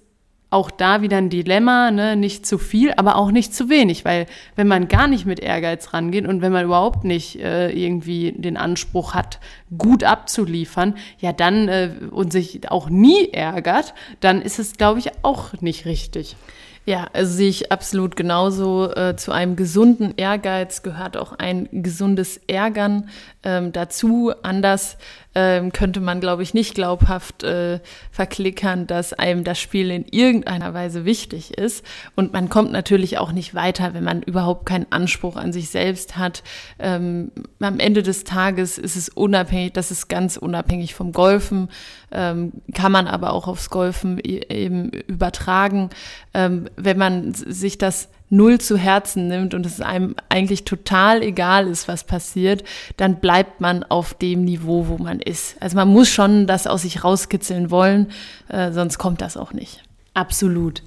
auch 0.55 0.71
da 0.71 1.01
wieder 1.01 1.17
ein 1.17 1.29
Dilemma, 1.29 1.91
ne? 1.91 2.15
nicht 2.15 2.45
zu 2.45 2.57
viel, 2.57 2.93
aber 2.95 3.17
auch 3.17 3.29
nicht 3.29 3.53
zu 3.53 3.69
wenig, 3.69 4.05
weil 4.05 4.25
wenn 4.55 4.69
man 4.69 4.87
gar 4.87 5.07
nicht 5.09 5.25
mit 5.25 5.41
Ehrgeiz 5.41 5.93
rangeht 5.93 6.25
und 6.25 6.41
wenn 6.41 6.53
man 6.53 6.63
überhaupt 6.63 7.03
nicht 7.03 7.41
äh, 7.41 7.69
irgendwie 7.71 8.31
den 8.31 8.55
Anspruch 8.55 9.13
hat, 9.13 9.41
gut 9.77 10.05
abzuliefern, 10.05 10.95
ja 11.19 11.33
dann 11.33 11.67
äh, 11.67 11.91
und 12.09 12.31
sich 12.31 12.71
auch 12.71 12.89
nie 12.89 13.33
ärgert, 13.33 13.93
dann 14.21 14.41
ist 14.41 14.57
es, 14.57 14.77
glaube 14.77 14.99
ich, 14.99 15.11
auch 15.23 15.59
nicht 15.59 15.85
richtig. 15.85 16.37
Ja, 16.85 17.07
also 17.13 17.33
sehe 17.33 17.49
ich 17.49 17.71
absolut 17.71 18.15
genauso. 18.15 18.93
Äh, 18.93 19.15
zu 19.17 19.31
einem 19.31 19.55
gesunden 19.55 20.13
Ehrgeiz 20.17 20.83
gehört 20.83 21.17
auch 21.17 21.33
ein 21.33 21.67
gesundes 21.71 22.39
Ärgern 22.47 23.09
ähm, 23.43 23.73
dazu. 23.73 24.31
Anders 24.43 24.97
ähm, 25.35 25.73
könnte 25.73 25.99
man, 25.99 26.21
glaube 26.21 26.43
ich, 26.43 26.53
nicht 26.53 26.75
glaubhaft 26.75 27.43
äh, 27.43 27.81
verklickern, 28.09 28.87
dass 28.87 29.13
einem 29.13 29.43
das 29.43 29.59
Spiel 29.59 29.91
in 29.91 30.05
irgendeiner 30.05 30.73
Weise 30.73 31.03
wichtig 31.03 31.57
ist. 31.57 31.85
Und 32.15 32.31
man 32.31 32.47
kommt 32.47 32.71
natürlich 32.71 33.17
auch 33.17 33.33
nicht 33.33 33.53
weiter, 33.53 33.93
wenn 33.93 34.05
man 34.05 34.21
überhaupt 34.21 34.65
keinen 34.65 34.91
Anspruch 34.91 35.35
an 35.35 35.51
sich 35.51 35.69
selbst 35.69 36.17
hat. 36.17 36.41
Ähm, 36.79 37.31
am 37.59 37.79
Ende 37.79 38.01
des 38.01 38.23
Tages 38.23 38.77
ist 38.77 38.95
es 38.95 39.09
unabhängig, 39.09 39.73
das 39.73 39.91
ist 39.91 40.07
ganz 40.07 40.37
unabhängig 40.37 40.95
vom 40.95 41.11
Golfen, 41.11 41.69
ähm, 42.11 42.53
kann 42.73 42.93
man 42.93 43.07
aber 43.07 43.33
auch 43.33 43.47
aufs 43.49 43.69
Golfen 43.69 44.19
e-, 44.19 44.45
eben 44.49 44.89
übertragen. 44.89 45.89
Ähm, 46.33 46.69
wenn 46.77 46.97
man 46.97 47.33
sich 47.33 47.77
das 47.77 48.09
null 48.29 48.59
zu 48.59 48.77
Herzen 48.77 49.27
nimmt 49.27 49.53
und 49.53 49.65
es 49.65 49.81
einem 49.81 50.15
eigentlich 50.29 50.65
total 50.65 51.21
egal 51.21 51.67
ist, 51.67 51.87
was 51.87 52.03
passiert, 52.03 52.63
dann 52.97 53.17
bleibt 53.19 53.61
man 53.61 53.83
auf 53.83 54.13
dem 54.13 54.43
Niveau, 54.43 54.87
wo 54.87 54.97
man 54.97 55.19
ist. 55.19 55.61
Also 55.61 55.75
man 55.75 55.87
muss 55.87 56.09
schon 56.09 56.47
das 56.47 56.67
aus 56.67 56.81
sich 56.81 57.03
rauskitzeln 57.03 57.71
wollen, 57.71 58.07
äh, 58.49 58.71
sonst 58.71 58.97
kommt 58.97 59.21
das 59.21 59.37
auch 59.37 59.53
nicht. 59.53 59.83
Absolut. 60.13 60.81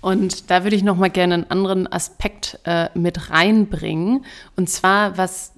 Und 0.00 0.50
da 0.50 0.62
würde 0.62 0.76
ich 0.76 0.84
noch 0.84 0.96
mal 0.96 1.10
gerne 1.10 1.34
einen 1.34 1.50
anderen 1.50 1.92
Aspekt 1.92 2.60
äh, 2.64 2.88
mit 2.94 3.30
reinbringen. 3.30 4.24
Und 4.56 4.70
zwar, 4.70 5.18
was 5.18 5.54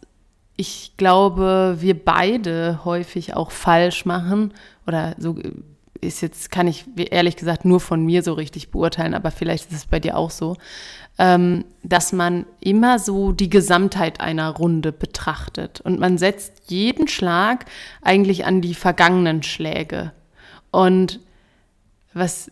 ich 0.56 0.94
glaube, 0.96 1.76
wir 1.80 2.02
beide 2.02 2.80
häufig 2.84 3.34
auch 3.34 3.50
falsch 3.50 4.04
machen 4.04 4.52
oder 4.86 5.14
so 5.18 5.36
ist 6.00 6.20
jetzt, 6.20 6.50
kann 6.50 6.66
ich 6.66 6.84
ehrlich 6.96 7.36
gesagt 7.36 7.64
nur 7.64 7.80
von 7.80 8.04
mir 8.04 8.22
so 8.22 8.32
richtig 8.32 8.70
beurteilen, 8.70 9.14
aber 9.14 9.30
vielleicht 9.30 9.70
ist 9.70 9.76
es 9.76 9.86
bei 9.86 10.00
dir 10.00 10.16
auch 10.16 10.30
so, 10.30 10.56
ähm, 11.18 11.64
dass 11.82 12.12
man 12.12 12.46
immer 12.60 12.98
so 12.98 13.32
die 13.32 13.50
Gesamtheit 13.50 14.20
einer 14.20 14.50
Runde 14.50 14.92
betrachtet 14.92 15.80
und 15.80 16.00
man 16.00 16.18
setzt 16.18 16.70
jeden 16.70 17.08
Schlag 17.08 17.66
eigentlich 18.02 18.46
an 18.46 18.60
die 18.60 18.74
vergangenen 18.74 19.42
Schläge. 19.42 20.12
Und 20.70 21.20
was 22.14 22.50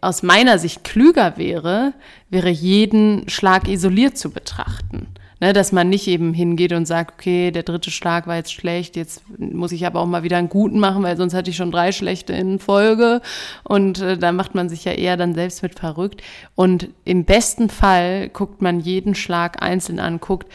aus 0.00 0.22
meiner 0.22 0.58
Sicht 0.58 0.84
klüger 0.84 1.36
wäre, 1.36 1.94
wäre 2.28 2.50
jeden 2.50 3.28
Schlag 3.28 3.68
isoliert 3.68 4.18
zu 4.18 4.30
betrachten. 4.30 5.08
Ne, 5.42 5.54
dass 5.54 5.72
man 5.72 5.88
nicht 5.88 6.06
eben 6.06 6.34
hingeht 6.34 6.74
und 6.74 6.84
sagt, 6.84 7.14
okay, 7.14 7.50
der 7.50 7.62
dritte 7.62 7.90
Schlag 7.90 8.26
war 8.26 8.36
jetzt 8.36 8.52
schlecht, 8.52 8.94
jetzt 8.94 9.22
muss 9.38 9.72
ich 9.72 9.86
aber 9.86 10.00
auch 10.00 10.06
mal 10.06 10.22
wieder 10.22 10.36
einen 10.36 10.50
guten 10.50 10.78
machen, 10.78 11.02
weil 11.02 11.16
sonst 11.16 11.32
hatte 11.32 11.48
ich 11.48 11.56
schon 11.56 11.70
drei 11.70 11.92
schlechte 11.92 12.34
in 12.34 12.58
Folge. 12.58 13.22
Und 13.64 14.02
äh, 14.02 14.18
da 14.18 14.32
macht 14.32 14.54
man 14.54 14.68
sich 14.68 14.84
ja 14.84 14.92
eher 14.92 15.16
dann 15.16 15.34
selbst 15.34 15.62
mit 15.62 15.78
verrückt. 15.78 16.22
Und 16.56 16.90
im 17.06 17.24
besten 17.24 17.70
Fall 17.70 18.28
guckt 18.28 18.60
man 18.60 18.80
jeden 18.80 19.14
Schlag 19.14 19.62
einzeln 19.62 19.98
an, 19.98 20.20
guckt, 20.20 20.46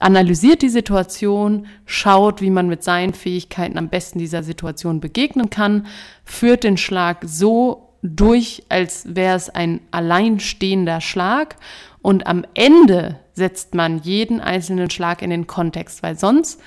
analysiert 0.00 0.60
die 0.60 0.70
Situation, 0.70 1.66
schaut, 1.84 2.40
wie 2.40 2.50
man 2.50 2.66
mit 2.66 2.82
seinen 2.82 3.14
Fähigkeiten 3.14 3.78
am 3.78 3.88
besten 3.88 4.18
dieser 4.18 4.42
Situation 4.42 4.98
begegnen 4.98 5.50
kann, 5.50 5.86
führt 6.24 6.64
den 6.64 6.76
Schlag 6.76 7.18
so 7.24 7.90
durch, 8.02 8.64
als 8.68 9.14
wäre 9.14 9.36
es 9.36 9.50
ein 9.50 9.80
alleinstehender 9.92 11.00
Schlag 11.00 11.54
und 12.02 12.26
am 12.26 12.44
Ende 12.54 13.20
setzt 13.36 13.74
man 13.74 13.98
jeden 13.98 14.40
einzelnen 14.40 14.90
Schlag 14.90 15.22
in 15.22 15.30
den 15.30 15.46
Kontext, 15.46 16.02
weil 16.02 16.18
sonst 16.18 16.60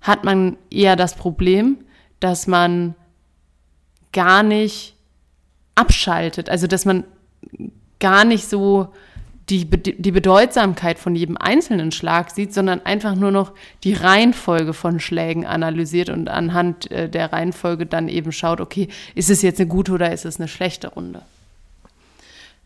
hat 0.00 0.24
man 0.24 0.56
eher 0.70 0.96
das 0.96 1.14
Problem, 1.14 1.78
dass 2.20 2.46
man 2.46 2.94
gar 4.12 4.42
nicht 4.42 4.94
abschaltet, 5.74 6.48
also 6.48 6.66
dass 6.66 6.84
man 6.84 7.04
gar 7.98 8.24
nicht 8.24 8.48
so 8.48 8.92
die, 9.50 9.66
die 9.66 10.12
Bedeutsamkeit 10.12 10.98
von 10.98 11.14
jedem 11.14 11.36
einzelnen 11.36 11.92
Schlag 11.92 12.30
sieht, 12.30 12.54
sondern 12.54 12.80
einfach 12.86 13.14
nur 13.14 13.30
noch 13.30 13.52
die 13.82 13.92
Reihenfolge 13.92 14.72
von 14.72 15.00
Schlägen 15.00 15.44
analysiert 15.44 16.08
und 16.08 16.28
anhand 16.28 16.90
äh, 16.90 17.10
der 17.10 17.32
Reihenfolge 17.32 17.84
dann 17.84 18.08
eben 18.08 18.32
schaut, 18.32 18.60
okay, 18.60 18.88
ist 19.14 19.28
es 19.28 19.42
jetzt 19.42 19.60
eine 19.60 19.68
gute 19.68 19.92
oder 19.92 20.12
ist 20.12 20.24
es 20.24 20.38
eine 20.38 20.48
schlechte 20.48 20.88
Runde? 20.88 21.22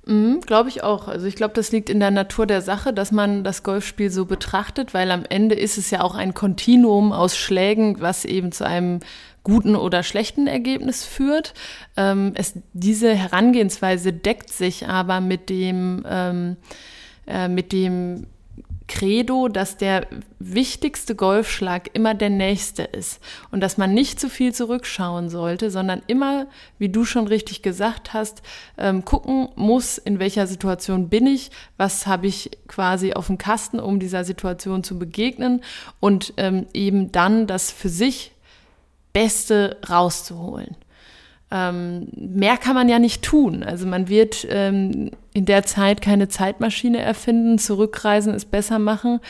Mhm, 0.09 0.41
glaube 0.41 0.71
ich 0.71 0.83
auch. 0.83 1.07
Also 1.07 1.27
ich 1.27 1.37
glaube, 1.37 1.53
das 1.53 1.71
liegt 1.71 1.91
in 1.91 2.01
der 2.01 2.11
Natur 2.11 2.47
der 2.47 2.63
Sache, 2.63 2.95
dass 2.95 3.13
man 3.13 3.45
das 3.45 3.63
Golfspiel 3.63 4.11
so 4.11 4.25
betrachtet, 4.25 4.95
weil 4.95 5.11
am 5.11 5.25
Ende 5.29 5.55
ist 5.55 5.77
es 5.77 5.91
ja 5.91 6.01
auch 6.01 6.15
ein 6.15 6.33
Kontinuum 6.33 7.13
aus 7.13 7.37
Schlägen, 7.37 8.01
was 8.01 8.25
eben 8.25 8.51
zu 8.51 8.67
einem 8.67 9.01
guten 9.43 9.77
oder 9.77 10.03
schlechten 10.03 10.47
Ergebnis 10.47 11.05
führt. 11.05 11.53
Ähm, 11.99 12.33
es, 12.37 12.55
diese 12.73 13.15
Herangehensweise 13.15 14.15
deckt 14.15 14.51
sich 14.51 14.89
aber 14.89 15.21
mit 15.21 15.51
dem, 15.51 16.03
ähm, 16.09 16.57
äh, 17.27 17.49
mit 17.49 17.73
dem 17.73 18.29
Credo, 18.89 19.49
dass 19.49 19.77
der 19.77 20.07
wichtigste 20.39 21.15
Golfschlag 21.15 21.91
immer 21.93 22.15
der 22.15 22.31
nächste 22.31 22.83
ist 22.83 23.21
und 23.51 23.61
dass 23.61 23.79
man 23.79 23.95
nicht 23.95 24.19
zu 24.19 24.29
viel 24.29 24.53
zurückschauen 24.53 25.29
sollte, 25.29 25.71
sondern 25.71 26.03
immer, 26.07 26.47
wie 26.79 26.89
du 26.89 27.05
schon 27.05 27.27
richtig 27.29 27.63
gesagt 27.63 28.15
hast, 28.15 28.43
ähm, 28.79 29.05
gucken 29.05 29.49
muss, 29.55 29.99
in 29.99 30.19
welcher 30.19 30.47
Situation 30.47 31.09
bin 31.09 31.27
ich, 31.27 31.51
was 31.77 32.07
habe 32.07 32.27
ich 32.27 32.51
quasi 32.67 33.13
auf 33.13 33.27
dem 33.27 33.39
Kasten, 33.39 33.79
um 33.79 34.01
dieser 34.01 34.25
Situation 34.25 34.83
zu 34.83 34.99
begegnen 34.99 35.63
und 36.01 36.33
ähm, 36.39 36.67
eben 36.73 37.13
dann 37.13 37.47
das 37.47 37.71
für 37.71 37.91
sich 37.91 38.33
Beste 39.13 39.77
rauszuholen. 39.89 40.77
Ähm, 41.51 42.09
mehr 42.15 42.57
kann 42.59 42.75
man 42.75 42.89
ja 42.89 42.99
nicht 42.99 43.23
tun. 43.23 43.63
Also 43.63 43.87
man 43.87 44.09
wird 44.09 44.47
ähm, 44.51 45.11
in 45.33 45.47
der 45.47 45.65
Zeit 45.65 46.03
keine 46.03 46.29
Zeitmaschine 46.29 47.01
erfinden, 47.01 47.59
zurückreisen 47.59 48.35
ist 48.35 48.51
besser 48.51 48.79
machen. 48.79 49.21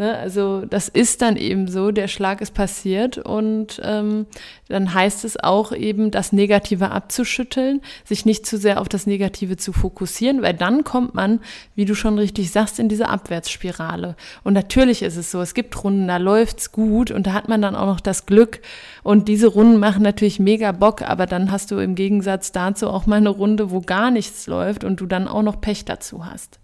Ne? 0.00 0.16
Also 0.16 0.64
das 0.64 0.88
ist 0.88 1.20
dann 1.20 1.36
eben 1.36 1.68
so, 1.68 1.90
der 1.90 2.08
Schlag 2.08 2.40
ist 2.40 2.54
passiert 2.54 3.18
und 3.18 3.82
ähm, 3.84 4.24
dann 4.66 4.94
heißt 4.94 5.26
es 5.26 5.38
auch 5.38 5.72
eben, 5.72 6.10
das 6.10 6.32
Negative 6.32 6.90
abzuschütteln, 6.90 7.82
sich 8.06 8.24
nicht 8.24 8.46
zu 8.46 8.56
sehr 8.56 8.80
auf 8.80 8.88
das 8.88 9.06
Negative 9.06 9.58
zu 9.58 9.74
fokussieren, 9.74 10.40
weil 10.40 10.54
dann 10.54 10.84
kommt 10.84 11.14
man, 11.14 11.40
wie 11.74 11.84
du 11.84 11.94
schon 11.94 12.18
richtig 12.18 12.50
sagst, 12.50 12.78
in 12.78 12.88
diese 12.88 13.10
Abwärtsspirale. 13.10 14.16
Und 14.42 14.54
natürlich 14.54 15.02
ist 15.02 15.18
es 15.18 15.30
so, 15.30 15.42
es 15.42 15.52
gibt 15.52 15.84
Runden, 15.84 16.08
da 16.08 16.16
läuft's 16.16 16.72
gut 16.72 17.10
und 17.10 17.26
da 17.26 17.34
hat 17.34 17.50
man 17.50 17.60
dann 17.60 17.76
auch 17.76 17.84
noch 17.84 18.00
das 18.00 18.24
Glück 18.24 18.62
und 19.02 19.28
diese 19.28 19.48
Runden 19.48 19.78
machen 19.80 20.02
natürlich 20.02 20.40
mega 20.40 20.72
Bock, 20.72 21.02
aber 21.02 21.26
dann 21.26 21.52
hast 21.52 21.72
du 21.72 21.76
im 21.76 21.94
Gegensatz 21.94 22.52
dazu 22.52 22.88
auch 22.88 23.04
mal 23.04 23.16
eine 23.16 23.28
Runde, 23.28 23.70
wo 23.70 23.82
gar 23.82 24.10
nichts 24.10 24.46
läuft 24.46 24.82
und 24.82 24.98
du 24.98 25.04
dann 25.04 25.28
auch 25.28 25.42
noch 25.42 25.60
Pech 25.60 25.84
dazu 25.84 26.24
hast. 26.24 26.58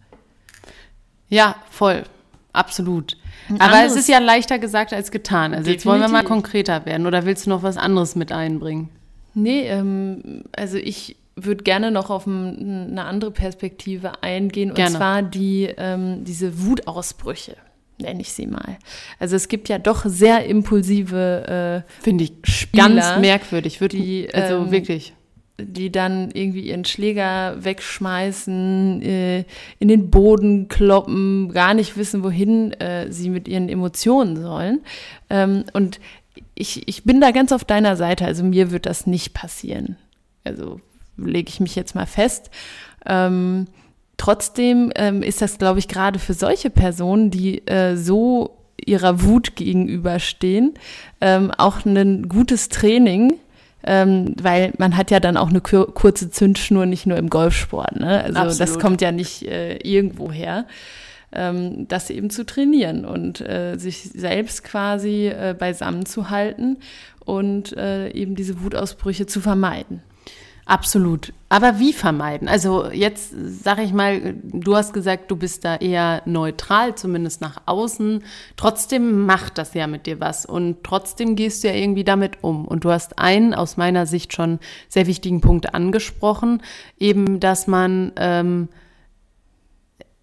Ja, 1.29 1.57
voll. 1.69 2.05
Absolut. 2.57 3.17
Aber 3.59 3.85
es 3.85 3.95
ist 3.97 4.09
ja 4.09 4.19
leichter 4.19 4.59
gesagt 4.59 4.93
als 4.93 5.11
getan. 5.11 5.53
Also 5.53 5.65
Definitiv. 5.65 5.73
jetzt 5.75 5.87
wollen 5.87 6.01
wir 6.01 6.09
mal 6.09 6.25
konkreter 6.25 6.87
werden. 6.87 7.07
Oder 7.07 7.25
willst 7.25 7.47
du 7.47 7.51
noch 7.51 7.63
was 7.63 7.77
anderes 7.77 8.17
mit 8.17 8.33
einbringen? 8.33 8.89
Nee, 9.35 9.69
ähm, 9.69 10.45
also 10.53 10.79
ich 10.79 11.17
würde 11.37 11.63
gerne 11.63 11.91
noch 11.91 12.09
auf 12.09 12.27
ein, 12.27 12.91
eine 12.91 13.05
andere 13.05 13.31
Perspektive 13.31 14.23
eingehen. 14.23 14.73
Gerne. 14.75 14.91
Und 14.91 14.97
zwar 14.97 15.23
die, 15.23 15.69
ähm, 15.77 16.25
diese 16.25 16.65
Wutausbrüche 16.65 17.57
nenne 17.99 18.21
ich 18.21 18.33
sie 18.33 18.47
mal. 18.47 18.79
Also 19.19 19.37
es 19.37 19.49
gibt 19.49 19.69
ja 19.69 19.79
doch 19.79 20.05
sehr 20.07 20.47
impulsive 20.47 21.85
äh, 21.87 22.03
Finde 22.03 22.25
ich 22.25 22.33
Spieler, 22.45 22.89
ganz 22.89 23.21
merkwürdig, 23.21 23.81
würde 23.81 23.97
die, 23.97 24.29
also 24.33 24.57
ähm, 24.57 24.71
wirklich 24.71 25.15
die 25.59 25.91
dann 25.91 26.31
irgendwie 26.33 26.69
ihren 26.69 26.85
Schläger 26.85 27.57
wegschmeißen, 27.65 29.03
äh, 29.03 29.45
in 29.79 29.89
den 29.89 30.11
Boden 30.11 30.69
kloppen, 30.69 31.53
gar 31.53 31.75
nicht 31.75 31.97
wissen, 31.97 32.23
wohin 32.23 32.73
äh, 32.73 33.11
sie 33.11 33.31
mit 33.31 33.49
ihren 33.49 33.69
Emotionen 33.69 34.41
sollen. 34.41 34.83
Ähm, 35.31 35.65
und 35.73 35.99
ich, 36.55 36.87
ich 36.89 37.05
bin 37.05 37.21
da 37.21 37.31
ganz 37.31 37.53
auf 37.53 37.65
deiner 37.65 37.97
Seite. 37.97 38.27
Also 38.27 38.45
mir 38.45 38.71
wird 38.71 38.87
das 38.87 39.07
nicht 39.07 39.33
passieren. 39.33 39.97
Also 40.45 40.81
lege 41.17 41.49
ich 41.49 41.61
mich 41.61 41.75
jetzt 41.75 41.95
mal 41.95 42.07
fest. 42.07 42.51
Ähm, 43.07 43.67
trotzdem 44.17 44.93
ähm, 44.97 45.23
ist 45.23 45.41
das, 45.41 45.59
glaube 45.59 45.79
ich, 45.79 45.89
gerade 45.89 46.19
für 46.19 46.35
solche 46.35 46.71
Personen, 46.71 47.31
die 47.31 47.67
äh, 47.67 47.97
so 47.97 48.59
ihrer 48.85 49.23
Wut 49.23 49.57
gegenüberstehen, 49.57 50.75
ähm, 51.21 51.51
auch 51.51 51.85
ein 51.85 52.29
gutes 52.29 52.69
Training, 52.69 53.35
ähm, 53.87 54.35
weil 54.41 54.73
man 54.79 54.97
hat 54.97 55.11
ja 55.11 55.21
dann 55.21 55.37
auch 55.37 55.51
eine 55.51 55.61
kurze 55.61 56.31
Zündschnur, 56.31 56.87
nicht 56.87 57.07
nur 57.07 57.17
im 57.17 57.31
Golfsport. 57.31 57.97
Ne? 57.97 58.25
Also 58.25 58.39
Absolut. 58.39 58.61
das 58.61 58.79
kommt 58.79 59.01
ja 59.01 59.13
nicht 59.13 59.43
äh, 59.43 59.77
irgendwo 59.77 60.31
her. 60.31 60.67
Ähm, 61.33 61.89
das 61.89 62.11
eben 62.11 62.31
zu 62.31 62.47
trainieren 62.47 63.05
und 63.05 63.41
äh, 63.41 63.77
sich 63.79 64.03
selbst 64.03 64.65
quasi 64.65 65.27
äh, 65.27 65.55
beisammen 65.59 66.07
zu 66.07 66.31
halten 66.31 66.79
und 67.25 67.77
äh, 67.77 68.11
eben 68.11 68.37
diese 68.37 68.63
Wutausbrüche 68.63 69.27
zu 69.27 69.41
vermeiden. 69.41 70.03
Absolut. 70.69 71.33
Aber 71.49 71.79
wie 71.79 71.93
vermeiden? 71.93 72.49
Also 72.49 72.91
jetzt 72.91 73.33
sage 73.63 73.83
ich 73.83 73.93
mal, 73.93 74.35
du 74.43 74.75
hast 74.75 74.93
gesagt, 74.93 75.31
du 75.31 75.37
bist 75.37 75.65
da 75.65 75.77
eher 75.77 76.23
neutral, 76.25 76.97
zumindest 76.97 77.41
nach 77.41 77.63
außen. 77.67 78.25
Trotzdem 78.57 79.27
macht 79.27 79.59
das 79.59 79.75
ja 79.75 79.87
mit 79.87 80.07
dir 80.07 80.19
was 80.19 80.45
und 80.45 80.83
trotzdem 80.83 81.37
gehst 81.37 81.63
du 81.63 81.69
ja 81.69 81.75
irgendwie 81.75 82.03
damit 82.03 82.39
um. 82.43 82.67
Und 82.67 82.83
du 82.83 82.91
hast 82.91 83.21
einen 83.21 83.55
aus 83.55 83.77
meiner 83.77 84.07
Sicht 84.07 84.35
schon 84.35 84.59
sehr 84.89 85.07
wichtigen 85.07 85.41
Punkt 85.41 85.73
angesprochen, 85.73 86.61
eben, 86.99 87.39
dass 87.39 87.69
man 87.69 88.11
ähm, 88.17 88.69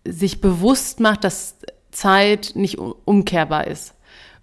sich 0.05 0.41
bewusst 0.41 0.99
macht, 0.99 1.23
dass 1.23 1.55
Zeit 1.91 2.51
nicht 2.55 2.79
umkehrbar 2.79 3.67
ist. 3.67 3.93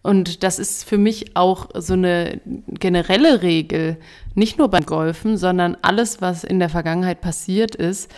Und 0.03 0.43
das 0.43 0.59
ist 0.59 0.85
für 0.85 0.97
mich 0.97 1.37
auch 1.37 1.69
so 1.75 1.93
eine 1.93 2.41
generelle 2.69 3.43
Regel, 3.43 3.99
nicht 4.35 4.59
nur 4.59 4.69
beim 4.69 4.87
Golfen, 4.87 5.37
sondern 5.37 5.77
alles, 5.83 6.23
was 6.23 6.43
in 6.43 6.59
der 6.59 6.71
Vergangenheit 6.71 7.21
passiert 7.21 7.75
ist, 7.75 8.11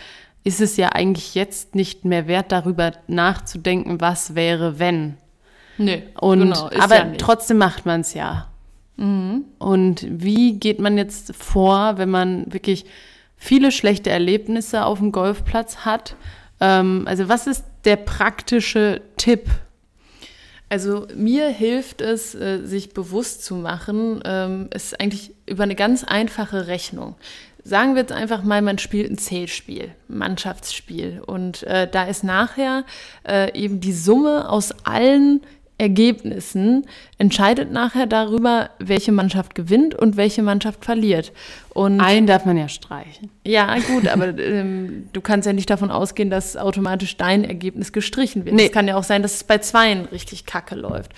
ist 0.45 0.61
es 0.61 0.77
ja 0.77 0.89
eigentlich 0.89 1.35
jetzt 1.35 1.75
nicht 1.75 2.05
mehr 2.05 2.27
wert, 2.27 2.51
darüber 2.51 2.93
nachzudenken, 3.07 3.99
was 3.99 4.35
wäre, 4.35 4.79
wenn. 4.79 5.17
Nee, 5.77 6.03
und, 6.19 6.39
genau, 6.39 6.69
aber 6.79 6.95
ja 6.95 7.13
trotzdem 7.17 7.57
macht 7.57 7.85
man 7.85 8.01
es 8.01 8.13
ja. 8.13 8.47
Mhm. 8.97 9.45
Und 9.59 10.05
wie 10.09 10.59
geht 10.59 10.79
man 10.79 10.97
jetzt 10.97 11.35
vor, 11.35 11.97
wenn 11.97 12.09
man 12.09 12.51
wirklich 12.53 12.85
viele 13.35 13.71
schlechte 13.71 14.09
Erlebnisse 14.09 14.85
auf 14.85 14.99
dem 14.99 15.11
Golfplatz 15.11 15.77
hat? 15.77 16.15
Ähm, 16.59 17.03
also 17.07 17.27
was 17.27 17.47
ist 17.47 17.65
der 17.85 17.95
praktische 17.95 19.01
Tipp? 19.17 19.49
Also 20.73 21.05
mir 21.15 21.49
hilft 21.49 22.01
es, 22.01 22.33
äh, 22.33 22.65
sich 22.65 22.95
bewusst 22.95 23.45
zu 23.45 23.53
machen, 23.53 24.23
ähm, 24.25 24.69
es 24.71 24.85
ist 24.85 24.99
eigentlich 24.99 25.31
über 25.45 25.61
eine 25.61 25.75
ganz 25.75 26.03
einfache 26.03 26.65
Rechnung. 26.65 27.13
Sagen 27.63 27.93
wir 27.93 28.01
jetzt 28.01 28.11
einfach 28.11 28.41
mal, 28.41 28.63
man 28.63 28.79
spielt 28.79 29.11
ein 29.11 29.19
Zählspiel, 29.19 29.91
ein 30.09 30.17
Mannschaftsspiel. 30.17 31.21
Und 31.23 31.61
äh, 31.61 31.87
da 31.87 32.05
ist 32.05 32.23
nachher 32.23 32.85
äh, 33.23 33.55
eben 33.55 33.81
die 33.81 33.93
Summe 33.93 34.49
aus 34.49 34.71
allen 34.83 35.41
Ergebnissen 35.77 36.85
entscheidet 37.17 37.71
nachher 37.71 38.05
darüber, 38.05 38.69
welche 38.79 39.11
Mannschaft 39.11 39.55
gewinnt 39.55 39.95
und 39.95 40.17
welche 40.17 40.43
Mannschaft 40.43 40.85
verliert. 40.85 41.31
Und 41.69 41.99
Einen 41.99 42.27
darf 42.27 42.45
man 42.45 42.57
ja 42.57 42.69
streichen. 42.69 43.29
Ja, 43.43 43.75
gut, 43.79 44.07
aber 44.07 44.27
ähm, 44.39 45.09
du 45.11 45.21
kannst 45.21 45.47
ja 45.47 45.53
nicht 45.53 45.69
davon 45.69 45.89
ausgehen, 45.89 46.29
dass 46.29 46.55
automatisch 46.55 47.17
dein 47.17 47.43
Ergebnis 47.43 47.91
gestrichen 47.91 48.45
wird. 48.45 48.55
Nee. 48.55 48.65
Es 48.65 48.71
kann 48.71 48.87
ja 48.87 48.95
auch 48.95 49.03
sein, 49.03 49.23
dass 49.23 49.35
es 49.35 49.43
bei 49.43 49.57
Zweien 49.57 50.05
richtig 50.05 50.45
kacke 50.45 50.75
läuft. 50.75 51.11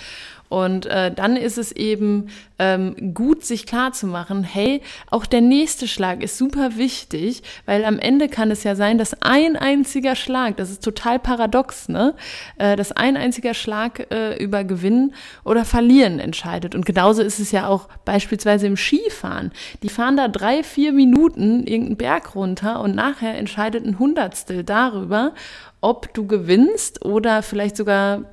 Und 0.49 0.85
äh, 0.85 1.11
dann 1.11 1.35
ist 1.35 1.57
es 1.57 1.71
eben 1.71 2.29
ähm, 2.59 3.13
gut, 3.13 3.43
sich 3.43 3.65
klar 3.65 3.91
zu 3.91 4.07
machen, 4.07 4.43
hey, 4.43 4.81
auch 5.09 5.25
der 5.25 5.41
nächste 5.41 5.87
Schlag 5.87 6.23
ist 6.23 6.37
super 6.37 6.77
wichtig, 6.77 7.43
weil 7.65 7.83
am 7.83 7.99
Ende 7.99 8.29
kann 8.29 8.51
es 8.51 8.63
ja 8.63 8.75
sein, 8.75 8.97
dass 8.97 9.21
ein 9.21 9.55
einziger 9.55 10.15
Schlag, 10.15 10.57
das 10.57 10.69
ist 10.69 10.83
total 10.83 11.19
paradox, 11.19 11.89
ne, 11.89 12.13
äh, 12.57 12.75
dass 12.75 12.91
ein 12.91 13.17
einziger 13.17 13.53
Schlag 13.53 14.11
äh, 14.11 14.41
über 14.41 14.63
Gewinnen 14.63 15.13
oder 15.43 15.65
Verlieren 15.65 16.19
entscheidet. 16.19 16.75
Und 16.75 16.85
genauso 16.85 17.21
ist 17.21 17.39
es 17.39 17.51
ja 17.51 17.67
auch 17.67 17.89
beispielsweise 18.05 18.67
im 18.67 18.77
Skifahren. 18.77 19.51
Die 19.83 19.89
fahren 19.89 20.15
da 20.15 20.27
drei, 20.27 20.63
vier 20.63 20.93
Minuten 20.93 21.65
irgendeinen 21.65 21.97
Berg 21.97 22.35
runter 22.35 22.81
und 22.81 22.95
nachher 22.95 23.35
entscheidet 23.35 23.85
ein 23.85 23.99
Hundertstel 23.99 24.63
darüber, 24.63 25.33
ob 25.81 26.13
du 26.13 26.27
gewinnst 26.27 27.03
oder 27.03 27.43
vielleicht 27.43 27.77
sogar 27.77 28.23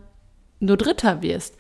nur 0.60 0.76
Dritter 0.76 1.22
wirst. 1.22 1.56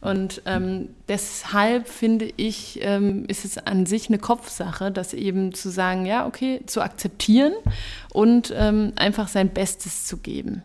Und 0.00 0.42
ähm, 0.46 0.88
deshalb 1.08 1.86
finde 1.86 2.30
ich, 2.36 2.78
ähm, 2.82 3.26
ist 3.28 3.44
es 3.44 3.58
an 3.58 3.84
sich 3.84 4.08
eine 4.08 4.18
Kopfsache, 4.18 4.90
das 4.90 5.12
eben 5.12 5.52
zu 5.52 5.70
sagen, 5.70 6.06
ja, 6.06 6.26
okay, 6.26 6.62
zu 6.66 6.80
akzeptieren 6.80 7.52
und 8.12 8.52
ähm, 8.56 8.92
einfach 8.96 9.28
sein 9.28 9.50
Bestes 9.50 10.06
zu 10.06 10.16
geben. 10.16 10.62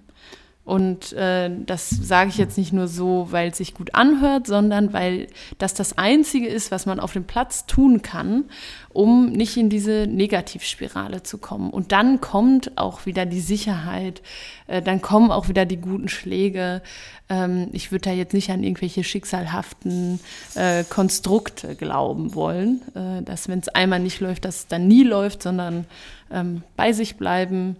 Und 0.66 1.14
äh, 1.14 1.52
das 1.64 1.92
sage 1.92 2.32
ich 2.32 2.38
jetzt 2.40 2.58
nicht 2.58 2.74
nur 2.74 2.88
so, 2.88 3.28
weil 3.30 3.52
es 3.52 3.58
sich 3.58 3.76
gut 3.76 3.94
anhört, 3.94 4.48
sondern 4.48 4.94
weil 4.94 5.28
das 5.60 5.76
das 5.76 6.00
Einzige 6.00 6.48
ist, 6.48 6.72
was 6.72 6.88
man 6.88 7.00
auf 7.00 7.14
dem 7.14 7.26
Platz 7.26 7.68
tun 7.68 8.02
kann, 8.02 8.46
um 8.90 9.32
nicht 9.32 9.58
in 9.58 9.70
diese 9.70 10.08
Negativspirale 10.08 11.22
zu 11.22 11.38
kommen. 11.38 11.70
Und 11.70 11.92
dann 11.92 12.20
kommt 12.20 12.80
auch 12.80 13.06
wieder 13.06 13.28
die 13.28 13.42
Sicherheit, 13.42 14.24
äh, 14.66 14.82
dann 14.82 15.04
kommen 15.04 15.30
auch 15.30 15.50
wieder 15.50 15.66
die 15.66 15.78
guten 15.78 16.08
Schläge. 16.08 16.82
Ähm, 17.30 17.70
ich 17.72 17.92
würde 17.92 18.10
da 18.10 18.16
jetzt 18.16 18.34
nicht 18.34 18.50
an 18.50 18.64
irgendwelche 18.64 19.04
schicksalhaften 19.04 20.20
äh, 20.56 20.84
Konstrukte 20.84 21.76
glauben 21.76 22.34
wollen, 22.34 22.82
äh, 22.96 23.22
dass 23.22 23.48
wenn 23.48 23.60
es 23.60 23.68
einmal 23.68 24.00
nicht 24.00 24.20
läuft, 24.20 24.46
dass 24.46 24.62
es 24.62 24.68
dann 24.68 24.88
nie 24.88 25.04
läuft, 25.04 25.44
sondern 25.44 25.86
ähm, 26.32 26.64
bei 26.76 26.92
sich 26.92 27.18
bleiben 27.18 27.76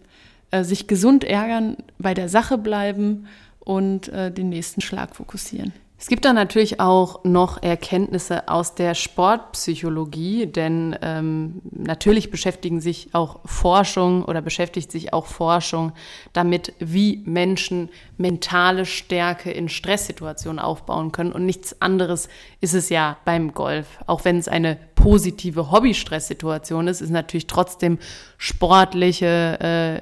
äh, 0.52 0.64
sich 0.64 0.88
gesund 0.88 1.24
ärgern, 1.24 1.78
bei 1.98 2.14
der 2.14 2.30
Sache 2.30 2.58
bleiben 2.58 3.28
und 3.60 4.10
äh, 4.10 4.32
den 4.32 4.50
nächsten 4.50 4.82
Schlag 4.82 5.16
fokussieren. 5.16 5.74
Es 5.98 6.08
gibt 6.08 6.26
da 6.26 6.34
natürlich 6.34 6.82
auch 6.82 7.24
noch 7.24 7.64
Erkenntnisse 7.64 8.50
aus 8.50 8.76
der 8.76 8.96
Sportpsychologie, 8.96 10.46
denn 10.46 10.96
ähm, 11.02 11.62
natürlich 11.72 12.30
beschäftigen 12.30 12.82
sich 12.82 13.10
auch 13.14 13.40
Forschung 13.46 14.26
oder 14.26 14.42
beschäftigt 14.42 14.92
sich 14.92 15.14
auch 15.14 15.26
Forschung 15.26 15.94
damit, 16.34 16.74
wie 16.80 17.24
Menschen 17.26 17.90
mentale 18.18 18.86
Stärke 18.86 19.52
in 19.52 19.70
Stresssituationen 19.70 20.60
aufbauen 20.60 21.14
können. 21.14 21.32
Und 21.32 21.46
nichts 21.46 21.82
anderes 21.82 22.28
ist 22.60 22.74
es 22.74 22.90
ja 22.90 23.18
beim 23.24 23.54
Golf. 23.54 23.88
Auch 24.06 24.26
wenn 24.26 24.38
es 24.38 24.50
eine 24.50 24.78
positive 25.06 25.70
Hobby-Stresssituation 25.70 26.88
ist, 26.88 27.00
ist 27.00 27.12
natürlich 27.12 27.46
trotzdem 27.46 28.00
sportliche, 28.40 29.60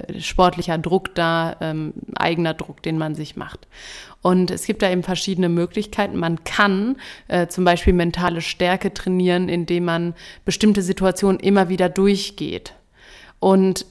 äh, 0.08 0.18
sportlicher 0.18 0.78
Druck 0.78 1.14
da, 1.14 1.56
ähm, 1.60 1.92
eigener 2.16 2.54
Druck, 2.54 2.82
den 2.82 2.96
man 2.96 3.14
sich 3.14 3.36
macht. 3.36 3.68
Und 4.22 4.50
es 4.50 4.64
gibt 4.64 4.80
da 4.80 4.90
eben 4.90 5.02
verschiedene 5.02 5.50
Möglichkeiten. 5.50 6.16
Man 6.16 6.42
kann 6.44 6.96
äh, 7.28 7.48
zum 7.48 7.66
Beispiel 7.66 7.92
mentale 7.92 8.40
Stärke 8.40 8.94
trainieren, 8.94 9.50
indem 9.50 9.84
man 9.84 10.14
bestimmte 10.46 10.80
Situationen 10.80 11.38
immer 11.38 11.68
wieder 11.68 11.90
durchgeht. 11.90 12.72
Und 13.40 13.84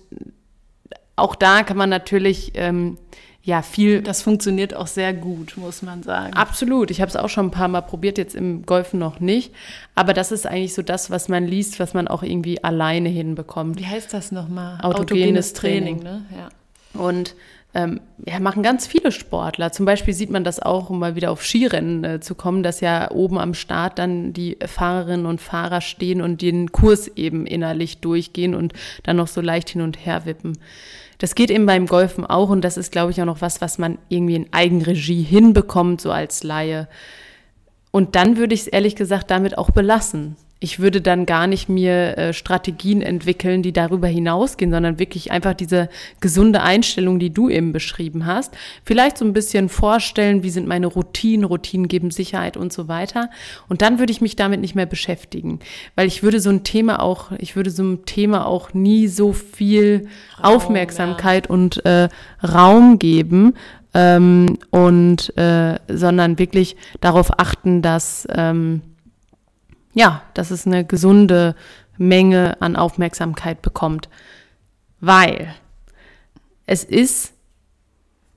auch 1.16 1.36
da 1.36 1.62
kann 1.62 1.78
man 1.78 1.92
natürlich 1.92 2.54
ähm, 2.56 2.98
ja 3.44 3.62
viel. 3.62 4.02
Das 4.02 4.22
funktioniert 4.22 4.74
auch 4.74 4.88
sehr 4.88 5.14
gut, 5.14 5.58
muss 5.58 5.82
man 5.82 6.02
sagen. 6.02 6.34
Absolut. 6.34 6.90
Ich 6.92 7.02
habe 7.02 7.10
es 7.10 7.16
auch 7.16 7.30
schon 7.30 7.48
ein 7.48 7.52
paar 7.52 7.68
Mal 7.68 7.82
probiert, 7.82 8.18
jetzt 8.18 8.36
im 8.36 8.66
Golfen 8.66 9.00
noch 9.00 9.20
nicht. 9.20 9.54
Aber 9.96 10.14
das 10.14 10.32
ist 10.32 10.48
eigentlich 10.48 10.74
so 10.74 10.82
das, 10.82 11.12
was 11.12 11.28
man 11.28 11.46
liest, 11.46 11.80
was 11.80 11.94
man 11.94 12.08
auch 12.08 12.24
irgendwie 12.24 12.64
alleine 12.64 13.10
hinbekommt. 13.10 13.80
Wie 13.80 13.86
heißt 13.86 14.14
das 14.14 14.32
nochmal? 14.32 14.80
Autogenes, 14.82 15.12
Autogenes 15.12 15.54
Training. 15.54 16.02
Training 16.02 16.22
ne? 16.22 16.26
Ja. 16.38 17.00
Und 17.02 17.36
ähm, 17.76 18.02
ja, 18.26 18.40
machen 18.40 18.62
ganz 18.64 18.86
viele 18.86 19.12
Sportler. 19.12 19.72
Zum 19.72 19.86
Beispiel 19.86 20.14
sieht 20.14 20.30
man 20.30 20.44
das 20.44 20.60
auch, 20.60 20.90
um 20.90 21.00
mal 21.00 21.16
wieder 21.16 21.32
auf 21.32 21.44
Skirennen 21.44 22.04
äh, 22.04 22.20
zu 22.20 22.36
kommen, 22.36 22.62
dass 22.62 22.82
ja 22.82 23.10
oben 23.12 23.40
am 23.40 23.56
Start 23.56 23.98
dann 23.98 24.32
die 24.32 24.58
Fahrerinnen 24.64 25.26
und 25.26 25.42
Fahrer 25.42 25.82
stehen 25.82 26.22
und 26.22 26.42
den 26.42 26.72
Kurs 26.72 27.08
eben 27.16 27.48
innerlich 27.48 27.98
durchgehen 27.98 28.54
und 28.54 28.74
dann 29.02 29.18
noch 29.18 29.28
so 29.28 29.42
leicht 29.42 29.70
hin 29.70 29.82
und 29.82 30.06
her 30.06 30.26
wippen. 30.26 30.60
Das 31.18 31.36
geht 31.36 31.52
eben 31.52 31.66
beim 31.66 31.86
Golfen 31.88 32.26
auch 32.26 32.50
und 32.50 32.62
das 32.62 32.78
ist, 32.78 32.92
glaube 32.92 33.12
ich, 33.12 33.22
auch 33.22 33.26
noch 33.26 33.42
was, 33.42 33.62
was 33.62 33.78
man 33.78 33.98
irgendwie 34.10 34.36
in 34.36 34.52
Eigenregie 34.52 35.24
hinbekommt, 35.24 36.02
so 36.02 36.12
als 36.12 36.44
Laie. 36.44 36.88
Und 37.92 38.16
dann 38.16 38.38
würde 38.38 38.56
ich 38.56 38.62
es 38.62 38.68
ehrlich 38.68 38.96
gesagt 38.96 39.30
damit 39.32 39.58
auch 39.58 39.70
belassen 39.70 40.36
ich 40.64 40.80
würde 40.80 41.02
dann 41.02 41.26
gar 41.26 41.46
nicht 41.46 41.68
mir 41.68 42.18
äh, 42.18 42.34
Strategien 42.34 43.02
entwickeln, 43.02 43.64
die 43.64 43.74
darüber 43.74 44.08
hinausgehen, 44.08 44.72
sondern 44.72 44.98
wirklich 44.98 45.30
einfach 45.30 45.54
diese 45.54 45.90
gesunde 46.22 46.62
Einstellung, 46.62 47.20
die 47.20 47.34
du 47.34 47.50
eben 47.50 47.74
beschrieben 47.74 48.26
hast. 48.26 48.54
Vielleicht 48.86 49.18
so 49.18 49.26
ein 49.26 49.34
bisschen 49.34 49.68
vorstellen, 49.68 50.42
wie 50.42 50.50
sind 50.50 50.66
meine 50.66 50.88
Routinen, 50.88 51.44
Routinen 51.44 51.90
geben 51.90 52.12
Sicherheit 52.12 52.56
und 52.56 52.72
so 52.72 52.88
weiter. 52.88 53.30
Und 53.68 53.82
dann 53.82 54.00
würde 54.00 54.14
ich 54.14 54.22
mich 54.22 54.38
damit 54.38 54.62
nicht 54.62 54.74
mehr 54.74 54.86
beschäftigen, 54.86 55.60
weil 55.96 56.08
ich 56.08 56.24
würde 56.24 56.40
so 56.40 56.50
ein 56.50 56.64
Thema 56.64 57.02
auch, 57.02 57.34
ich 57.40 57.58
würde 57.58 57.70
so 57.70 57.84
einem 57.84 58.06
Thema 58.06 58.46
auch 58.48 58.74
nie 58.74 59.10
so 59.10 59.34
viel 59.34 60.08
Raum, 60.42 60.56
Aufmerksamkeit 60.56 61.48
ja. 61.48 61.54
und 61.54 61.86
äh, 61.86 62.08
Raum 62.42 63.00
geben, 63.00 63.56
ähm, 63.96 64.58
und 64.72 65.38
äh, 65.38 65.78
sondern 65.88 66.40
wirklich 66.40 66.78
darauf 67.02 67.38
achten, 67.38 67.84
dass 67.84 68.28
ähm, 68.34 68.82
ja, 69.94 70.24
dass 70.34 70.52
es 70.52 70.66
eine 70.66 70.86
gesunde 70.86 71.56
Menge 71.98 72.62
an 72.62 72.76
Aufmerksamkeit 72.76 73.62
bekommt. 73.62 74.10
Weil 75.00 75.54
es 76.66 76.84
ist 76.84 77.34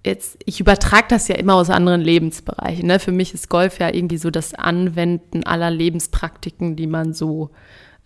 jetzt, 0.04 0.38
ich 0.44 0.60
übertrage 0.60 1.06
das 1.08 1.28
ja 1.28 1.36
immer 1.36 1.54
aus 1.54 1.70
anderen 1.70 2.00
Lebensbereichen. 2.00 2.86
Ne? 2.86 2.98
Für 2.98 3.12
mich 3.12 3.34
ist 3.34 3.48
Golf 3.48 3.78
ja 3.78 3.92
irgendwie 3.92 4.18
so 4.18 4.30
das 4.30 4.54
Anwenden 4.54 5.44
aller 5.44 5.70
Lebenspraktiken, 5.70 6.76
die 6.76 6.86
man 6.86 7.12
so 7.12 7.50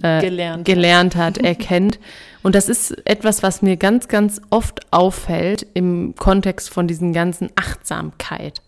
äh, 0.02 0.20
gelernt, 0.20 0.64
gelernt 0.64 1.16
hat, 1.16 1.38
hat 1.38 1.38
erkennt. 1.44 1.98
Und 2.42 2.54
das 2.54 2.68
ist 2.68 3.06
etwas, 3.06 3.42
was 3.42 3.62
mir 3.62 3.76
ganz, 3.76 4.08
ganz 4.08 4.40
oft 4.50 4.92
auffällt 4.92 5.66
im 5.74 6.14
Kontext 6.16 6.70
von 6.70 6.88
diesen 6.88 7.12
ganzen 7.12 7.50
Achtsamkeit. 7.54 8.62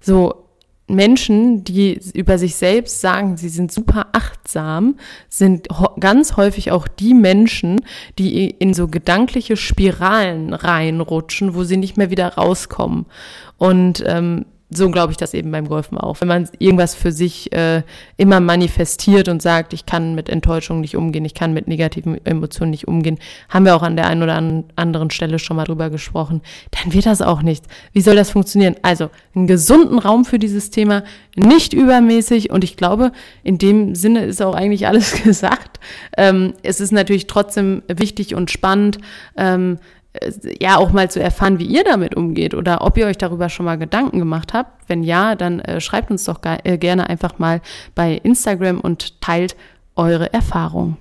So, 0.00 0.47
Menschen, 0.88 1.64
die 1.64 2.00
über 2.14 2.38
sich 2.38 2.56
selbst 2.56 3.00
sagen, 3.00 3.36
sie 3.36 3.50
sind 3.50 3.70
super 3.70 4.08
achtsam, 4.12 4.96
sind 5.28 5.68
ganz 6.00 6.36
häufig 6.36 6.70
auch 6.70 6.88
die 6.88 7.14
Menschen, 7.14 7.82
die 8.18 8.48
in 8.48 8.74
so 8.74 8.88
gedankliche 8.88 9.56
Spiralen 9.56 10.54
reinrutschen, 10.54 11.54
wo 11.54 11.62
sie 11.64 11.76
nicht 11.76 11.96
mehr 11.96 12.10
wieder 12.10 12.34
rauskommen. 12.34 13.06
Und 13.58 14.02
ähm, 14.06 14.46
so 14.70 14.90
glaube 14.90 15.12
ich 15.12 15.16
das 15.16 15.32
eben 15.32 15.50
beim 15.50 15.66
Golfen 15.68 15.96
auch. 15.96 16.20
Wenn 16.20 16.28
man 16.28 16.48
irgendwas 16.58 16.94
für 16.94 17.10
sich 17.10 17.52
äh, 17.52 17.82
immer 18.18 18.40
manifestiert 18.40 19.28
und 19.28 19.40
sagt, 19.40 19.72
ich 19.72 19.86
kann 19.86 20.14
mit 20.14 20.28
Enttäuschung 20.28 20.80
nicht 20.80 20.94
umgehen, 20.94 21.24
ich 21.24 21.34
kann 21.34 21.54
mit 21.54 21.68
negativen 21.68 22.24
Emotionen 22.26 22.70
nicht 22.70 22.86
umgehen, 22.86 23.18
haben 23.48 23.64
wir 23.64 23.74
auch 23.74 23.82
an 23.82 23.96
der 23.96 24.06
einen 24.06 24.22
oder 24.22 24.36
anderen 24.76 25.10
Stelle 25.10 25.38
schon 25.38 25.56
mal 25.56 25.64
drüber 25.64 25.88
gesprochen, 25.88 26.42
dann 26.70 26.92
wird 26.92 27.06
das 27.06 27.22
auch 27.22 27.40
nichts. 27.40 27.66
Wie 27.92 28.02
soll 28.02 28.16
das 28.16 28.30
funktionieren? 28.30 28.76
Also 28.82 29.08
einen 29.34 29.46
gesunden 29.46 29.98
Raum 29.98 30.26
für 30.26 30.38
dieses 30.38 30.68
Thema, 30.70 31.02
nicht 31.34 31.72
übermäßig 31.72 32.50
und 32.50 32.62
ich 32.62 32.76
glaube, 32.76 33.12
in 33.42 33.56
dem 33.56 33.94
Sinne 33.94 34.24
ist 34.24 34.42
auch 34.42 34.54
eigentlich 34.54 34.86
alles 34.86 35.22
gesagt. 35.22 35.80
Ähm, 36.16 36.52
es 36.62 36.80
ist 36.80 36.92
natürlich 36.92 37.26
trotzdem 37.26 37.82
wichtig 37.88 38.34
und 38.34 38.50
spannend, 38.50 38.98
ähm, 39.36 39.78
äh, 39.78 39.97
ja 40.60 40.76
auch 40.76 40.92
mal 40.92 41.10
zu 41.10 41.22
erfahren, 41.22 41.58
wie 41.58 41.66
ihr 41.66 41.84
damit 41.84 42.16
umgeht 42.16 42.54
oder 42.54 42.82
ob 42.82 42.96
ihr 42.96 43.06
euch 43.06 43.18
darüber 43.18 43.48
schon 43.48 43.66
mal 43.66 43.76
Gedanken 43.78 44.18
gemacht 44.18 44.54
habt. 44.54 44.88
Wenn 44.88 45.02
ja, 45.02 45.34
dann 45.34 45.60
äh, 45.60 45.80
schreibt 45.80 46.10
uns 46.10 46.24
doch 46.24 46.40
äh, 46.42 46.78
gerne 46.78 47.08
einfach 47.08 47.38
mal 47.38 47.60
bei 47.94 48.14
Instagram 48.14 48.80
und 48.80 49.20
teilt 49.20 49.56
eure 49.96 50.32
Erfahrungen. 50.32 50.96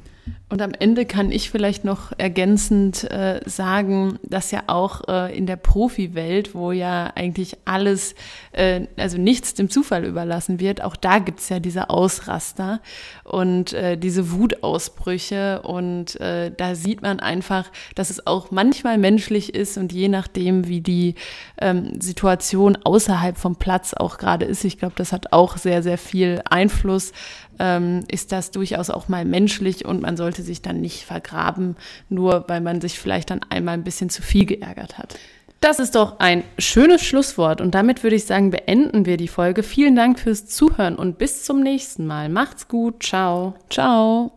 Und 0.50 0.62
am 0.62 0.72
Ende 0.72 1.06
kann 1.06 1.30
ich 1.30 1.50
vielleicht 1.50 1.84
noch 1.84 2.14
ergänzend 2.18 3.04
äh, 3.12 3.42
sagen, 3.46 4.18
dass 4.24 4.52
ja 4.52 4.64
auch 4.68 5.02
äh, 5.10 5.38
in 5.38 5.46
der 5.46 5.58
Profi-Welt, 5.58 6.56
wo 6.56 6.72
ja 6.72 7.12
eigentlich 7.16 7.58
alles, 7.66 8.16
äh, 8.54 8.88
also 8.96 9.18
nichts 9.18 9.56
dem 9.56 9.70
Zufall 9.70 10.06
überlassen 10.06 10.62
wird, 10.62 10.82
auch 10.82 10.96
da 10.96 11.20
gibt's 11.20 11.50
ja 11.50 11.60
diese 11.60 11.90
Ausraster 11.90 12.80
und 13.26 13.74
äh, 13.74 13.98
diese 13.98 14.32
Wutausbrüche. 14.32 15.64
Und 15.64 16.18
äh, 16.22 16.50
da 16.56 16.76
sieht 16.76 17.02
man 17.02 17.20
einfach, 17.20 17.70
dass 17.96 18.10
es 18.10 18.26
auch 18.26 18.50
manchmal 18.50 18.98
menschlich 18.98 19.54
ist 19.54 19.78
und 19.78 19.92
je 19.92 20.08
nachdem, 20.08 20.66
wie 20.70 20.80
die 20.80 21.16
ähm, 21.60 22.00
Situation 22.00 22.78
außerhalb 22.86 23.38
vom 23.38 23.58
Platz 23.58 23.94
auch 23.94 24.18
gerade 24.18 24.46
ist, 24.46 24.64
ich 24.64 24.80
glaube, 24.80 24.96
das 24.96 25.12
hat 25.12 25.34
auch 25.34 25.58
sehr, 25.58 25.84
sehr 25.84 25.98
viel 25.98 26.42
Einfluss, 26.50 27.12
ähm, 27.60 28.04
ist 28.08 28.32
das 28.32 28.52
durchaus 28.52 28.90
auch 28.90 29.08
mal 29.08 29.26
menschlich 29.26 29.86
und 29.86 30.02
man 30.02 30.18
sollte 30.38 30.44
sich 30.44 30.62
dann 30.62 30.82
nicht 30.82 31.04
vergraben, 31.04 31.76
nur 32.10 32.46
weil 32.48 32.62
man 32.62 32.82
sich 32.82 33.00
vielleicht 33.00 33.30
dann 33.32 33.42
einmal 33.50 33.74
ein 33.74 33.84
bisschen 33.84 34.10
zu 34.10 34.22
viel 34.22 34.46
geärgert 34.46 34.98
hat. 34.98 35.18
Das 35.60 35.80
ist 35.80 35.96
doch 35.96 36.20
ein 36.20 36.44
schönes 36.60 37.02
Schlusswort 37.02 37.62
und 37.62 37.74
damit 37.74 38.04
würde 38.04 38.16
ich 38.16 38.26
sagen, 38.26 38.52
beenden 38.52 39.08
wir 39.08 39.18
die 39.18 39.28
Folge. 39.28 39.64
Vielen 39.64 39.96
Dank 39.96 40.20
fürs 40.20 40.46
Zuhören 40.46 40.96
und 40.96 41.18
bis 41.18 41.44
zum 41.44 41.62
nächsten 41.62 42.06
Mal. 42.06 42.30
Macht's 42.30 42.68
gut. 42.68 43.02
Ciao. 43.02 43.56
Ciao. 43.70 44.37